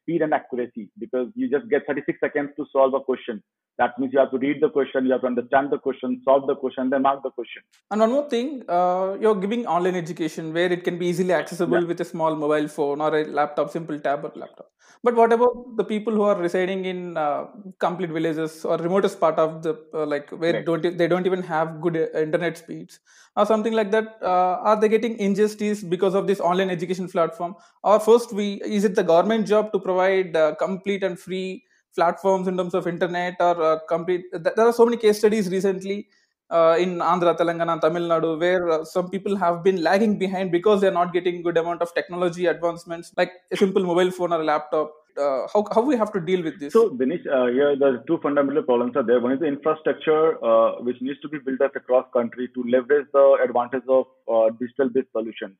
speed 0.00 0.22
and 0.22 0.32
accuracy 0.32 0.90
because 0.98 1.28
you 1.34 1.50
just 1.50 1.68
get 1.68 1.86
36 1.86 2.18
seconds 2.20 2.50
to 2.56 2.66
solve 2.72 2.94
a 2.94 3.00
question. 3.00 3.42
That 3.78 3.98
means 3.98 4.12
you 4.12 4.18
have 4.18 4.30
to 4.32 4.38
read 4.38 4.60
the 4.60 4.68
question, 4.68 5.06
you 5.06 5.12
have 5.12 5.22
to 5.22 5.26
understand 5.26 5.70
the 5.70 5.78
question, 5.78 6.20
solve 6.24 6.46
the 6.46 6.54
question, 6.54 6.90
then 6.90 7.02
mark 7.02 7.22
the 7.22 7.30
question. 7.30 7.62
And 7.90 8.00
one 8.00 8.12
more 8.12 8.28
thing, 8.28 8.62
uh, 8.68 9.16
you're 9.20 9.34
giving 9.34 9.66
online 9.66 9.94
education 9.94 10.52
where 10.52 10.70
it 10.70 10.84
can 10.84 10.98
be 10.98 11.06
easily 11.06 11.32
accessible 11.32 11.80
yeah. 11.80 11.86
with 11.86 12.00
a 12.00 12.04
small 12.04 12.36
mobile 12.36 12.68
phone 12.68 13.00
or 13.00 13.16
a 13.16 13.24
laptop, 13.24 13.70
simple 13.70 13.98
tab 13.98 14.24
or 14.24 14.32
laptop. 14.34 14.70
But 15.02 15.14
what 15.14 15.32
about 15.32 15.76
the 15.76 15.84
people 15.84 16.12
who 16.12 16.22
are 16.22 16.36
residing 16.36 16.84
in 16.84 17.16
uh, 17.16 17.46
complete 17.78 18.10
villages 18.10 18.66
or 18.66 18.76
remotest 18.76 19.18
part 19.18 19.38
of 19.38 19.62
the 19.62 19.78
uh, 19.94 20.04
like 20.04 20.28
where 20.30 20.54
right. 20.54 20.66
don't 20.66 20.98
they 20.98 21.08
don't 21.08 21.24
even 21.24 21.42
have 21.42 21.80
good 21.80 21.96
uh, 21.96 22.18
internet 22.18 22.58
speeds 22.58 23.00
or 23.34 23.46
something 23.46 23.72
like 23.72 23.90
that? 23.92 24.18
Uh, 24.20 24.58
are 24.68 24.78
they 24.78 24.90
getting 24.90 25.18
injustice 25.18 25.82
because 25.82 26.14
of 26.14 26.26
this 26.26 26.38
online 26.40 26.68
education 26.68 27.08
platform? 27.08 27.54
Or 27.82 27.98
first, 27.98 28.34
we 28.34 28.60
is 28.62 28.84
it 28.84 28.94
the 28.94 29.02
government 29.02 29.46
job 29.46 29.69
to 29.72 29.78
provide 29.78 30.36
uh, 30.36 30.54
complete 30.56 31.02
and 31.02 31.18
free 31.18 31.64
platforms 31.94 32.46
in 32.48 32.56
terms 32.56 32.74
of 32.74 32.86
internet 32.86 33.34
or 33.40 33.60
uh, 33.62 33.78
complete? 33.88 34.24
There 34.32 34.66
are 34.66 34.72
so 34.72 34.84
many 34.84 34.96
case 34.96 35.18
studies 35.18 35.48
recently 35.50 36.08
uh, 36.50 36.76
in 36.78 36.98
Andhra, 36.98 37.36
Telangana, 37.36 37.80
Tamil 37.80 38.08
Nadu, 38.08 38.38
where 38.38 38.68
uh, 38.68 38.84
some 38.84 39.08
people 39.10 39.36
have 39.36 39.62
been 39.62 39.82
lagging 39.82 40.18
behind 40.18 40.50
because 40.50 40.80
they're 40.80 40.90
not 40.90 41.12
getting 41.12 41.42
good 41.42 41.56
amount 41.56 41.82
of 41.82 41.94
technology 41.94 42.46
advancements, 42.46 43.12
like 43.16 43.32
a 43.52 43.56
simple 43.56 43.84
mobile 43.84 44.10
phone 44.10 44.32
or 44.32 44.40
a 44.40 44.44
laptop. 44.44 44.92
Uh, 45.20 45.46
how 45.52 45.64
how 45.74 45.82
we 45.82 45.96
have 45.96 46.12
to 46.12 46.20
deal 46.20 46.42
with 46.42 46.58
this? 46.60 46.72
So, 46.72 46.90
Dinesh, 46.90 47.26
uh, 47.26 47.46
here 47.52 47.76
the 47.76 48.02
two 48.06 48.18
fundamental 48.22 48.62
problems 48.62 48.96
are 48.96 49.02
there. 49.02 49.20
One 49.20 49.32
is 49.32 49.40
the 49.40 49.46
infrastructure, 49.46 50.34
which 50.80 50.96
needs 51.00 51.20
to 51.20 51.28
be 51.28 51.38
built 51.38 51.60
up 51.60 51.74
across 51.76 52.06
country 52.12 52.48
to 52.54 52.64
leverage 52.74 53.06
the 53.12 53.38
advantage 53.44 53.82
of 53.88 54.06
digital-based 54.60 55.10
solutions, 55.12 55.56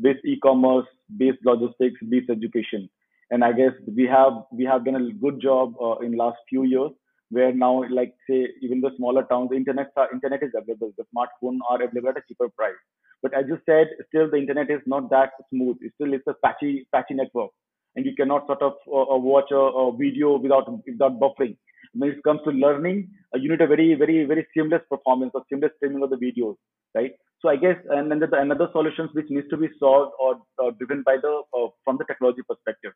based 0.00 0.24
e-commerce, 0.24 0.86
based 1.16 1.38
logistics, 1.44 2.00
based 2.08 2.30
education. 2.30 2.88
And 3.34 3.42
I 3.42 3.50
guess 3.50 3.72
we 3.96 4.04
have 4.06 4.34
we 4.52 4.64
have 4.64 4.84
done 4.84 4.94
a 4.94 5.12
good 5.22 5.40
job 5.42 5.74
in 6.00 6.16
last 6.16 6.36
few 6.48 6.62
years 6.72 6.92
where 7.30 7.52
now 7.52 7.82
like 7.90 8.12
say 8.28 8.46
even 8.62 8.80
the 8.80 8.90
smaller 8.96 9.24
towns 9.24 9.48
the 9.50 9.56
internet 9.56 9.88
internet 10.12 10.44
is 10.44 10.52
available. 10.54 10.92
The 10.98 11.06
smartphone 11.12 11.58
are 11.68 11.82
available 11.82 12.10
at 12.10 12.18
a 12.18 12.22
cheaper 12.28 12.48
price. 12.50 12.82
But 13.22 13.34
as 13.34 13.46
you 13.48 13.58
said 13.66 13.88
still 14.06 14.30
the 14.30 14.36
internet 14.36 14.70
is 14.70 14.82
not 14.86 15.10
that 15.10 15.32
smooth. 15.50 15.78
It 15.80 15.92
still 15.96 16.14
it's 16.14 16.28
a 16.28 16.34
patchy 16.44 16.86
patchy 16.92 17.14
network. 17.14 17.50
And 17.96 18.06
you 18.06 18.14
cannot 18.14 18.46
sort 18.46 18.62
of 18.62 18.74
uh, 18.86 19.14
uh, 19.14 19.18
watch 19.18 19.50
a, 19.50 19.64
a, 19.82 19.96
video 19.96 20.38
without 20.38 20.70
without 20.86 21.18
buffering. 21.18 21.56
When 21.92 22.10
it 22.10 22.22
comes 22.22 22.40
to 22.44 22.50
learning 22.50 23.08
uh, 23.34 23.38
you 23.38 23.50
need 23.50 23.62
a 23.62 23.66
very 23.66 23.94
very 23.96 24.24
very 24.26 24.46
seamless 24.54 24.82
performance 24.88 25.32
or 25.34 25.42
seamless 25.50 25.72
streaming 25.78 26.04
of 26.04 26.10
the 26.10 26.22
videos 26.28 26.54
right? 26.94 27.12
So 27.42 27.50
i 27.50 27.56
guess 27.56 27.76
and 27.90 28.10
then 28.10 28.20
there's 28.20 28.38
another 28.44 28.68
solutions 28.72 29.10
which 29.12 29.26
needs 29.28 29.48
to 29.50 29.58
be 29.58 29.68
solved 29.78 30.12
or, 30.18 30.40
or 30.58 30.72
driven 30.72 31.02
by 31.02 31.16
the 31.20 31.42
uh, 31.58 31.68
from 31.84 31.98
the 31.98 32.04
technology 32.04 32.42
perspective 32.48 32.92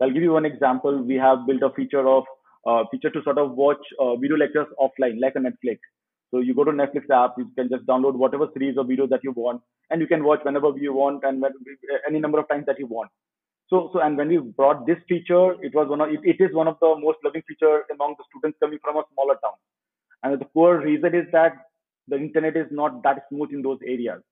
i'll 0.00 0.10
give 0.10 0.22
you 0.22 0.32
one 0.32 0.44
example 0.44 1.02
we 1.02 1.16
have 1.16 1.46
built 1.46 1.62
a 1.62 1.74
feature 1.74 2.06
of 2.08 2.24
uh, 2.66 2.84
feature 2.90 3.10
to 3.10 3.22
sort 3.22 3.38
of 3.38 3.52
watch 3.52 3.84
uh, 3.98 4.16
video 4.16 4.36
lectures 4.36 4.66
offline, 4.80 5.20
like 5.20 5.34
a 5.36 5.38
Netflix. 5.38 5.78
So 6.30 6.38
you 6.38 6.54
go 6.54 6.64
to 6.64 6.70
Netflix 6.70 7.10
app, 7.10 7.34
you 7.36 7.50
can 7.56 7.68
just 7.68 7.84
download 7.86 8.14
whatever 8.14 8.46
series 8.52 8.76
or 8.78 8.84
videos 8.84 9.10
that 9.10 9.20
you 9.22 9.32
want, 9.32 9.60
and 9.90 10.00
you 10.00 10.06
can 10.06 10.24
watch 10.24 10.40
whenever 10.44 10.72
you 10.76 10.94
want 10.94 11.24
and 11.24 11.42
when, 11.42 11.52
any 12.08 12.20
number 12.20 12.38
of 12.38 12.48
times 12.48 12.64
that 12.66 12.78
you 12.78 12.86
want. 12.86 13.10
So, 13.68 13.90
so 13.92 14.00
and 14.00 14.16
when 14.16 14.28
we 14.28 14.38
brought 14.38 14.86
this 14.86 14.98
feature, 15.08 15.52
it 15.62 15.74
was 15.74 15.88
one 15.88 16.00
of 16.00 16.08
it, 16.08 16.20
it 16.24 16.40
is 16.40 16.54
one 16.54 16.68
of 16.68 16.76
the 16.80 16.94
most 16.98 17.18
loving 17.24 17.42
feature 17.46 17.82
among 17.92 18.14
the 18.18 18.24
students 18.30 18.58
coming 18.60 18.78
from 18.82 18.96
a 18.96 19.02
smaller 19.12 19.34
town. 19.42 19.58
And 20.22 20.40
the 20.40 20.44
core 20.46 20.78
reason 20.78 21.14
is 21.14 21.26
that 21.32 21.52
the 22.08 22.16
internet 22.16 22.56
is 22.56 22.66
not 22.70 23.02
that 23.02 23.24
smooth 23.28 23.50
in 23.52 23.62
those 23.62 23.78
areas. 23.86 24.22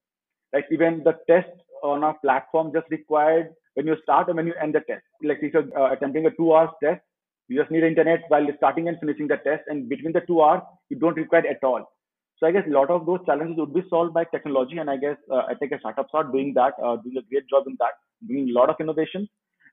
Like 0.53 0.67
even 0.71 1.03
the 1.05 1.15
test 1.29 1.51
on 1.83 2.05
our 2.05 2.17
platform 2.19 2.73
just 2.73 2.91
required 2.91 3.51
when 3.75 3.87
you 3.87 3.97
start 4.03 4.29
and 4.29 4.37
when 4.37 4.47
you 4.47 4.55
end 4.61 4.75
the 4.75 4.81
test. 4.81 5.05
Like 5.23 5.39
if 5.43 5.55
you're 5.55 5.79
uh, 5.79 5.93
attempting 5.93 6.27
a 6.27 6.31
two 6.31 6.55
hours 6.55 6.71
test, 6.83 7.01
you 7.49 7.59
just 7.61 7.71
need 7.71 7.83
internet 7.83 8.25
while 8.29 8.47
starting 8.57 8.89
and 8.89 8.99
finishing 9.01 9.27
the 9.27 9.37
test, 9.39 9.63
and 9.67 9.89
between 9.89 10.13
the 10.13 10.21
two 10.21 10.41
hours, 10.41 10.63
you 10.89 10.99
don't 10.99 11.17
require 11.17 11.47
at 11.47 11.65
all. 11.65 11.91
So 12.39 12.47
I 12.47 12.53
guess 12.53 12.65
a 12.67 12.71
lot 12.71 12.91
of 12.91 13.07
those 13.07 13.21
challenges 13.27 13.57
would 13.59 13.75
be 13.75 13.83
solved 13.91 14.15
by 14.15 14.25
technology, 14.25 14.79
and 14.79 14.89
I 14.89 14.97
guess 14.97 15.17
uh, 15.31 15.43
I 15.49 15.55
think 15.55 15.73
a 15.73 15.79
startups 15.81 16.11
are 16.15 16.25
doing 16.25 16.55
that, 16.55 16.75
uh, 16.83 16.97
doing 16.97 17.17
a 17.19 17.23
great 17.29 17.49
job 17.49 17.65
in 17.67 17.77
that, 17.81 17.95
doing 18.27 18.51
a 18.51 18.53
lot 18.53 18.71
of 18.71 18.77
innovation. 18.81 19.29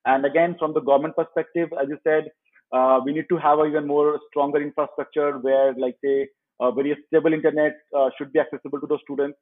And 0.06 0.26
again, 0.26 0.56
from 0.58 0.74
the 0.74 0.82
government 0.82 1.16
perspective, 1.16 1.70
as 1.82 1.88
you 1.90 1.98
said, 2.04 2.32
uh, 2.72 3.00
we 3.06 3.14
need 3.14 3.30
to 3.30 3.38
have 3.38 3.60
even 3.66 3.88
more 3.88 4.20
stronger 4.30 4.62
infrastructure 4.62 5.38
where, 5.38 5.74
like 5.76 5.96
say, 6.04 6.28
a 6.60 6.72
very 6.72 6.98
stable 7.08 7.34
internet 7.34 7.74
uh, 7.96 8.10
should 8.18 8.34
be 8.34 8.40
accessible 8.40 8.82
to 8.82 8.88
the 8.88 8.98
students 9.04 9.38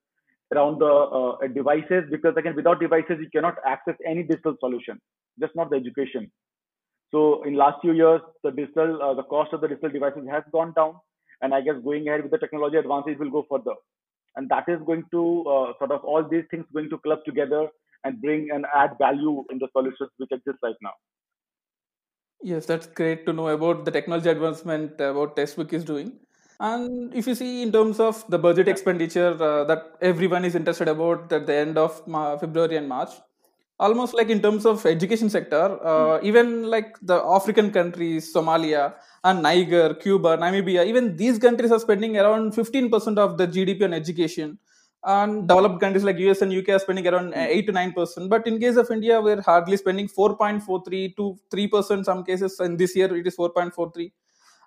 around 0.53 0.79
the 0.79 0.85
uh, 0.85 1.47
devices 1.47 2.03
because 2.11 2.35
again, 2.37 2.55
without 2.55 2.79
devices, 2.79 3.17
you 3.19 3.29
cannot 3.33 3.55
access 3.65 3.95
any 4.05 4.23
digital 4.23 4.55
solution, 4.59 4.99
just 5.39 5.55
not 5.55 5.69
the 5.69 5.75
education. 5.75 6.31
So 7.11 7.43
in 7.43 7.55
last 7.55 7.81
few 7.81 7.93
years, 7.93 8.21
the 8.43 8.51
digital, 8.51 9.01
uh, 9.01 9.13
the 9.13 9.23
cost 9.23 9.53
of 9.53 9.61
the 9.61 9.67
digital 9.67 9.89
devices 9.89 10.23
has 10.29 10.43
gone 10.51 10.73
down, 10.75 10.95
and 11.41 11.53
I 11.53 11.61
guess 11.61 11.75
going 11.83 12.07
ahead 12.07 12.23
with 12.23 12.31
the 12.31 12.37
technology 12.37 12.77
advances 12.77 13.15
will 13.19 13.31
go 13.31 13.45
further, 13.49 13.75
and 14.35 14.49
that 14.49 14.65
is 14.67 14.79
going 14.85 15.03
to 15.11 15.43
uh, 15.47 15.73
sort 15.79 15.91
of 15.91 16.03
all 16.03 16.27
these 16.27 16.43
things 16.51 16.65
going 16.73 16.89
to 16.89 16.97
club 16.99 17.19
together 17.25 17.67
and 18.03 18.21
bring 18.21 18.49
and 18.53 18.65
add 18.73 18.91
value 18.99 19.43
in 19.51 19.59
the 19.59 19.67
solutions 19.71 20.09
which 20.17 20.31
exist 20.31 20.57
right 20.61 20.75
now. 20.81 20.93
Yes, 22.41 22.65
that's 22.65 22.85
great 22.85 23.25
to 23.25 23.33
know 23.33 23.47
about 23.47 23.85
the 23.85 23.91
technology 23.91 24.29
advancement 24.29 25.01
uh, 25.01 25.13
what 25.13 25.37
is 25.39 25.83
doing. 25.83 26.19
And 26.59 27.13
if 27.13 27.27
you 27.27 27.35
see 27.35 27.61
in 27.61 27.71
terms 27.71 27.99
of 27.99 28.23
the 28.29 28.39
budget 28.39 28.67
expenditure 28.67 29.35
uh, 29.41 29.63
that 29.65 29.95
everyone 30.01 30.45
is 30.45 30.55
interested 30.55 30.87
about 30.87 31.31
at 31.31 31.45
the 31.45 31.53
end 31.53 31.77
of 31.77 32.01
February 32.39 32.77
and 32.77 32.87
March, 32.87 33.11
almost 33.79 34.13
like 34.13 34.29
in 34.29 34.41
terms 34.41 34.65
of 34.65 34.85
education 34.85 35.29
sector 35.29 35.77
uh, 35.83 36.17
mm. 36.17 36.23
even 36.23 36.63
like 36.63 36.95
the 37.01 37.17
african 37.37 37.71
countries 37.71 38.33
somalia 38.33 38.93
and 39.25 39.43
niger 39.43 39.93
cuba 39.95 40.37
namibia 40.37 40.85
even 40.85 41.15
these 41.17 41.37
countries 41.37 41.71
are 41.71 41.79
spending 41.79 42.17
around 42.17 42.53
15% 42.53 43.17
of 43.17 43.37
the 43.37 43.47
gdp 43.47 43.83
on 43.83 43.93
education 43.93 44.57
and 45.03 45.47
developed 45.47 45.79
countries 45.81 46.05
like 46.05 46.17
us 46.17 46.41
and 46.41 46.53
uk 46.53 46.69
are 46.69 46.79
spending 46.79 47.07
around 47.07 47.33
mm. 47.33 47.47
8 47.47 47.67
to 47.67 47.73
9% 47.73 48.29
but 48.29 48.47
in 48.47 48.59
case 48.59 48.77
of 48.77 48.89
india 48.91 49.19
we're 49.19 49.41
hardly 49.41 49.77
spending 49.77 50.07
4.43 50.07 51.15
to 51.17 51.37
3% 51.53 52.05
some 52.05 52.23
cases 52.23 52.59
and 52.61 52.79
this 52.79 52.95
year 52.95 53.13
it 53.17 53.27
is 53.27 53.35
4.43 53.35 54.11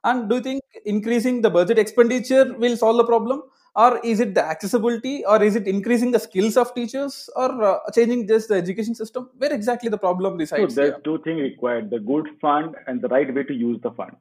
and 0.04 0.28
do 0.28 0.36
you 0.36 0.40
think 0.40 0.62
increasing 0.84 1.42
the 1.42 1.50
budget 1.50 1.78
expenditure 1.78 2.54
will 2.58 2.76
solve 2.76 2.96
the 2.96 3.04
problem? 3.04 3.42
Or 3.76 4.00
is 4.04 4.18
it 4.18 4.34
the 4.34 4.44
accessibility? 4.44 5.24
Or 5.24 5.42
is 5.42 5.54
it 5.54 5.68
increasing 5.68 6.10
the 6.10 6.18
skills 6.18 6.56
of 6.56 6.74
teachers? 6.74 7.30
Or 7.36 7.62
uh, 7.62 7.78
changing 7.94 8.26
just 8.26 8.48
the 8.48 8.56
education 8.56 8.94
system? 8.94 9.30
Where 9.38 9.52
exactly 9.52 9.88
the 9.88 9.98
problem 9.98 10.36
resides 10.36 10.74
so 10.74 10.80
there's 10.80 10.94
here? 10.94 11.00
two 11.04 11.18
things 11.22 11.40
required 11.40 11.90
the 11.90 12.00
good 12.00 12.26
fund 12.40 12.74
and 12.86 13.00
the 13.00 13.08
right 13.08 13.32
way 13.32 13.44
to 13.44 13.54
use 13.54 13.78
the 13.82 13.92
fund. 13.92 14.12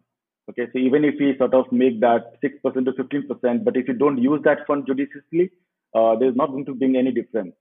Okay 0.50 0.68
so 0.72 0.80
even 0.80 1.04
if 1.04 1.16
we 1.20 1.36
sort 1.38 1.54
of 1.54 1.72
make 1.72 2.00
that 2.02 2.42
6% 2.42 2.86
to 2.86 2.92
15% 2.92 3.64
but 3.66 3.76
if 3.76 3.88
you 3.88 3.94
don't 3.94 4.18
use 4.18 4.42
that 4.44 4.66
fund 4.68 4.86
judiciously 4.88 5.52
uh, 5.96 6.16
there's 6.16 6.36
not 6.36 6.52
going 6.52 6.66
to 6.66 6.76
bring 6.76 6.96
any 6.96 7.12
difference. 7.12 7.54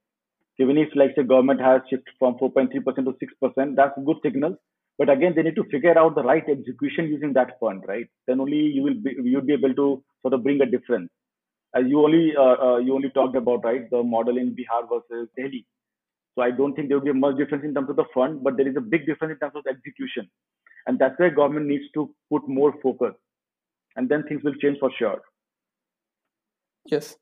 Even 0.59 0.77
if 0.77 0.89
like 0.95 1.15
the 1.15 1.23
government 1.23 1.61
has 1.61 1.81
shifted 1.89 2.13
from 2.19 2.35
4.3% 2.35 2.71
to 2.71 3.15
6%, 3.45 3.75
that's 3.75 3.97
a 3.97 4.01
good 4.01 4.17
signal. 4.23 4.55
But 4.97 5.09
again, 5.09 5.33
they 5.35 5.43
need 5.43 5.55
to 5.55 5.63
figure 5.65 5.97
out 5.97 6.15
the 6.15 6.23
right 6.23 6.43
execution 6.49 7.05
using 7.07 7.33
that 7.33 7.59
fund, 7.59 7.83
right? 7.87 8.07
Then 8.25 8.39
only 8.39 8.57
you 8.57 8.81
will 8.81 8.95
be 8.95 9.15
you'll 9.23 9.41
be 9.41 9.53
able 9.53 9.73
to 9.75 10.03
sort 10.21 10.33
of 10.33 10.43
bring 10.43 10.61
a 10.61 10.65
difference. 10.65 11.09
As 11.75 11.83
you 11.87 12.03
only 12.03 12.33
uh, 12.35 12.55
uh, 12.67 12.77
you 12.77 12.95
only 12.95 13.09
talked 13.09 13.35
about 13.35 13.63
right 13.63 13.89
the 13.91 14.01
model 14.01 14.37
in 14.37 14.55
Bihar 14.55 14.89
versus 14.89 15.29
Delhi. 15.37 15.65
So 16.35 16.43
I 16.43 16.51
don't 16.51 16.73
think 16.75 16.87
there 16.87 16.99
will 16.99 17.13
be 17.13 17.19
much 17.19 17.37
difference 17.37 17.63
in 17.63 17.73
terms 17.73 17.89
of 17.89 17.95
the 17.95 18.05
fund, 18.13 18.43
but 18.43 18.57
there 18.57 18.67
is 18.67 18.75
a 18.75 18.81
big 18.81 19.05
difference 19.05 19.33
in 19.33 19.39
terms 19.39 19.55
of 19.55 19.65
execution, 19.67 20.29
and 20.85 20.99
that's 20.99 21.17
where 21.19 21.31
government 21.31 21.67
needs 21.67 21.85
to 21.95 22.13
put 22.31 22.47
more 22.47 22.73
focus, 22.81 23.13
and 23.95 24.07
then 24.07 24.23
things 24.23 24.43
will 24.43 24.53
change 24.55 24.77
for 24.79 24.91
sure. 24.97 25.21
Yes. 26.85 27.15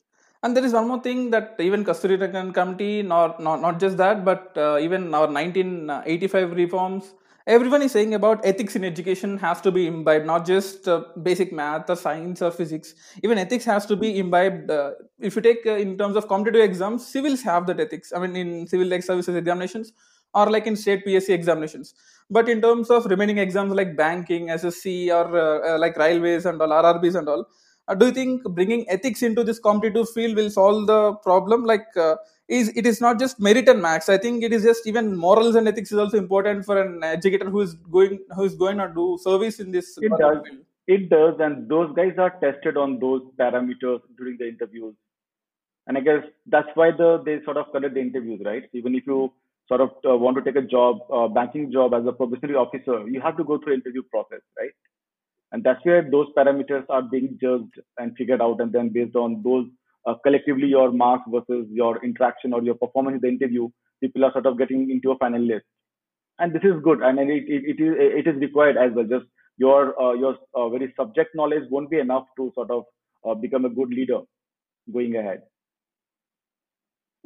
And 0.44 0.56
there 0.56 0.64
is 0.64 0.74
one 0.74 0.88
more 0.88 1.02
thing 1.02 1.32
that 1.32 1.56
even 1.60 1.84
Kasturi 1.84 2.18
Rangan 2.20 2.54
committee, 2.54 3.02
not, 3.02 3.40
not, 3.42 3.62
not 3.62 3.80
just 3.80 3.98
that, 3.98 4.24
but 4.24 4.54
uh, 4.56 4.78
even 4.80 5.14
our 5.14 5.28
1985 5.28 6.52
reforms, 6.52 7.14
everyone 7.48 7.82
is 7.82 7.92
saying 7.92 8.14
about 8.14 8.46
ethics 8.46 8.76
in 8.76 8.84
education 8.84 9.38
has 9.38 9.62
to 9.62 9.72
be 9.72 9.88
imbibed, 9.88 10.26
not 10.26 10.46
just 10.46 10.88
uh, 10.88 11.04
basic 11.22 11.54
math 11.54 11.90
or 11.90 11.96
science 11.96 12.42
or 12.42 12.52
physics. 12.52 12.96
Even 13.24 13.38
ethics 13.38 13.66
has 13.66 13.86
to 13.86 13.96
be 13.96 14.18
imbibed. 14.18 14.70
Uh, 14.70 14.92
if 15.20 15.36
you 15.36 15.42
take 15.42 15.66
uh, 15.66 15.72
in 15.72 15.98
terms 15.98 16.16
of 16.16 16.28
competitive 16.28 16.62
exams, 16.64 17.06
civils 17.06 17.42
have 17.44 17.68
that 17.68 17.80
ethics. 17.80 18.12
I 18.16 18.20
mean, 18.20 18.36
in 18.36 18.68
civil 18.68 18.88
like 18.88 19.04
services 19.04 19.36
examinations 19.36 19.94
or 20.34 20.50
like 20.50 20.68
in 20.68 20.76
state 20.76 21.06
PSC 21.06 21.30
examinations. 21.30 21.94
But 22.30 22.50
in 22.50 22.62
terms 22.62 22.90
of 22.90 23.06
remaining 23.06 23.38
exams 23.38 23.74
like 23.74 23.96
banking, 23.96 24.50
SSC, 24.50 25.10
or 25.10 25.38
uh, 25.38 25.76
uh, 25.76 25.80
like 25.80 25.98
railways 25.98 26.46
and 26.46 26.62
all, 26.62 26.70
RRBs 26.70 27.16
and 27.16 27.30
all, 27.30 27.46
uh, 27.88 27.94
do 27.94 28.08
you 28.08 28.12
think 28.12 28.44
bringing 28.44 28.90
ethics 28.90 29.22
into 29.22 29.44
this 29.44 29.60
competitive 29.60 30.10
field 30.10 30.36
will 30.36 30.50
solve 30.50 30.88
the 30.88 31.14
problem 31.18 31.64
like 31.64 31.86
is 32.48 32.70
it 32.76 32.86
is 32.86 33.02
not 33.02 33.18
just 33.20 33.40
merit 33.40 33.68
and 33.68 33.82
max 33.82 34.08
i 34.08 34.18
think 34.18 34.44
it 34.44 34.54
is 34.54 34.64
just 34.64 34.86
even 34.86 35.16
morals 35.16 35.56
and 35.56 35.68
ethics 35.68 35.92
is 35.92 35.98
also 35.98 36.18
important 36.18 36.64
for 36.64 36.80
an 36.82 37.04
educator 37.04 37.50
who 37.50 37.62
is 37.62 37.74
going 37.92 38.20
who 38.36 38.44
is 38.44 38.54
going 38.56 38.78
to 38.78 38.92
do 38.96 39.18
service 39.22 39.60
in 39.60 39.72
this 39.72 39.98
it 39.98 40.12
does. 40.20 40.38
field. 40.46 40.60
it 40.88 41.10
does 41.10 41.36
and 41.40 41.68
those 41.68 41.90
guys 41.96 42.14
are 42.20 42.34
tested 42.42 42.78
on 42.78 43.00
those 43.00 43.22
parameters 43.40 44.02
during 44.18 44.38
the 44.38 44.48
interviews. 44.48 44.94
And 45.88 45.98
i 45.98 46.02
guess 46.02 46.24
that's 46.48 46.70
why 46.76 46.92
the 46.92 47.24
they 47.26 47.44
sort 47.46 47.58
of 47.58 47.72
conduct 47.72 47.96
the 47.96 48.02
interviews 48.02 48.42
right? 48.46 48.64
Even 48.74 48.96
if 48.96 49.08
you 49.08 49.32
sort 49.68 49.82
of 49.82 49.90
uh, 50.08 50.16
want 50.16 50.38
to 50.38 50.44
take 50.44 50.56
a 50.56 50.68
job 50.68 51.00
uh, 51.12 51.28
banking 51.28 51.72
job 51.72 51.96
as 51.96 52.06
a 52.06 52.12
probationary 52.12 52.58
officer 52.58 53.08
you 53.08 53.22
have 53.22 53.38
to 53.38 53.44
go 53.44 53.58
through 53.58 53.74
interview 53.74 54.04
process 54.12 54.42
right? 54.60 54.76
And 55.52 55.64
that's 55.64 55.84
where 55.86 56.04
those 56.12 56.28
parameters 56.38 56.86
are 56.90 57.02
being 57.02 57.40
judged 57.42 57.80
and 57.98 58.16
figured 58.18 58.42
out 58.42 58.62
and 58.62 58.72
then 58.72 58.90
based 58.90 59.16
on 59.16 59.42
those 59.44 59.66
uh, 60.06 60.16
collectively 60.24 60.68
your 60.68 60.92
marks 60.92 61.24
versus 61.30 61.68
your 61.72 62.04
interaction 62.04 62.54
or 62.54 62.62
your 62.64 62.76
performance 62.76 63.16
in 63.16 63.22
the 63.22 63.28
interview 63.28 63.68
people 64.02 64.26
are 64.26 64.32
sort 64.32 64.46
of 64.46 64.58
getting 64.58 64.90
into 64.90 65.12
a 65.12 65.18
final 65.18 65.42
list. 65.42 65.66
And 66.40 66.54
this 66.54 66.64
is 66.64 66.82
good. 66.84 67.02
And 67.02 67.20
it, 67.20 67.44
it, 67.48 67.64
it 67.72 67.84
is 67.84 67.94
it 67.98 68.28
is 68.28 68.36
required 68.42 68.78
as 68.78 68.92
well. 68.94 69.06
Just 69.06 69.26
your 69.58 70.00
uh, 70.02 70.14
your 70.14 70.38
uh, 70.54 70.70
very 70.70 70.94
subject 70.98 71.30
knowledge 71.34 71.64
won't 71.70 71.90
be 71.90 72.00
enough 72.00 72.26
to 72.38 72.52
sort 72.56 72.72
of 72.72 72.84
uh, 73.26 73.34
become 73.34 73.66
a 73.66 73.70
good 73.70 73.90
leader 73.90 74.20
going 74.94 75.16
ahead. 75.16 75.44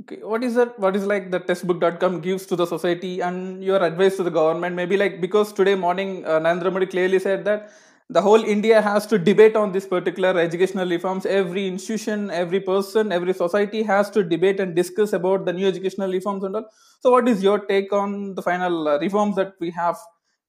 Okay. 0.01 0.17
What 0.21 0.43
is 0.43 0.55
that 0.55 0.79
what 0.79 0.95
is 0.95 1.05
like 1.05 1.31
the 1.31 1.39
testbook.com 1.39 2.21
gives 2.21 2.45
to 2.45 2.55
the 2.55 2.67
society 2.67 3.19
and 3.21 3.63
your 3.63 3.83
advice 3.83 4.15
to 4.17 4.23
the 4.23 4.29
government? 4.29 4.75
Maybe 4.75 4.95
like 4.95 5.19
because 5.19 5.51
today 5.51 5.75
morning 5.75 6.23
uh, 6.25 6.39
Narendra 6.39 6.71
Modi 6.71 6.85
clearly 6.85 7.19
said 7.19 7.43
that 7.45 7.71
the 8.10 8.22
whole 8.22 8.43
India 8.43 8.82
has 8.82 9.06
to 9.06 9.19
debate 9.19 9.56
on 9.56 9.72
this 9.72 9.86
particular 9.86 10.38
educational 10.39 10.89
reforms. 10.89 11.26
Every 11.26 11.67
institution, 11.67 12.32
every 12.32 12.60
person, 12.60 13.12
every 13.12 13.34
society 13.34 13.84
has 13.84 14.10
to 14.12 14.24
debate 14.24 14.60
and 14.60 14.76
discuss 14.76 15.13
about 15.13 15.45
the 15.45 15.54
new 15.54 15.67
educational 15.67 16.12
reforms 16.12 16.43
and 16.43 16.56
all. 16.56 16.65
So, 17.02 17.12
what 17.12 17.28
is 17.28 17.43
your 17.43 17.60
take 17.60 17.93
on 17.93 18.34
the 18.34 18.41
final 18.41 18.88
uh, 18.88 19.00
reforms 19.00 19.36
that 19.36 19.54
we 19.60 19.69
have 19.72 19.98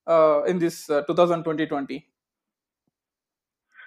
uh, 0.06 0.42
in 0.44 0.58
this 0.58 0.88
uh, 0.88 1.02
2020? 1.02 2.06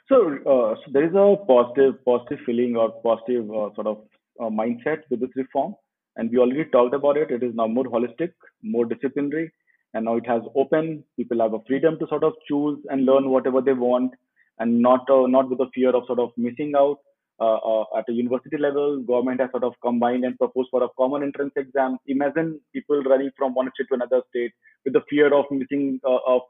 So, 0.07 0.37
uh, 0.45 0.75
so 0.75 0.91
there 0.91 1.05
is 1.05 1.15
a 1.15 1.35
positive, 1.47 2.05
positive 2.05 2.39
feeling 2.45 2.75
or 2.75 2.91
positive 3.01 3.49
uh, 3.49 3.73
sort 3.73 3.87
of 3.87 4.03
uh, 4.39 4.49
mindset 4.49 5.01
with 5.09 5.21
this 5.21 5.31
reform, 5.35 5.73
and 6.17 6.29
we 6.29 6.37
already 6.37 6.65
talked 6.65 6.93
about 6.93 7.17
it. 7.17 7.31
It 7.31 7.41
is 7.41 7.55
now 7.55 7.67
more 7.67 7.85
holistic, 7.85 8.33
more 8.61 8.85
disciplinary, 8.85 9.51
and 9.93 10.05
now 10.05 10.15
it 10.15 10.27
has 10.27 10.41
open 10.55 11.03
people 11.17 11.39
have 11.39 11.53
a 11.53 11.63
freedom 11.67 11.97
to 11.99 12.07
sort 12.07 12.23
of 12.23 12.33
choose 12.47 12.79
and 12.89 13.05
learn 13.05 13.29
whatever 13.29 13.61
they 13.61 13.73
want 13.73 14.11
and 14.59 14.81
not 14.81 15.09
uh, 15.09 15.25
not 15.27 15.49
with 15.49 15.59
the 15.59 15.69
fear 15.73 15.89
of 15.95 16.05
sort 16.07 16.19
of 16.19 16.31
missing 16.37 16.73
out. 16.77 16.99
Uh, 17.41 17.57
uh, 17.71 17.83
at 17.97 18.07
a 18.09 18.13
university 18.13 18.57
level 18.57 18.99
government 19.01 19.41
has 19.41 19.49
sort 19.49 19.63
of 19.63 19.73
combined 19.81 20.23
and 20.23 20.37
proposed 20.37 20.69
for 20.69 20.83
a 20.83 20.87
common 20.95 21.23
entrance 21.23 21.51
exam. 21.55 21.97
Imagine 22.05 22.59
people 22.71 23.01
running 23.03 23.31
from 23.35 23.55
one 23.55 23.69
state 23.73 23.87
to 23.89 23.95
another 23.95 24.21
state 24.29 24.51
with 24.85 24.93
the 24.93 25.01
fear 25.09 25.33
of 25.33 25.45
missing 25.49 25.99
uh, 26.05 26.19
of, 26.27 26.41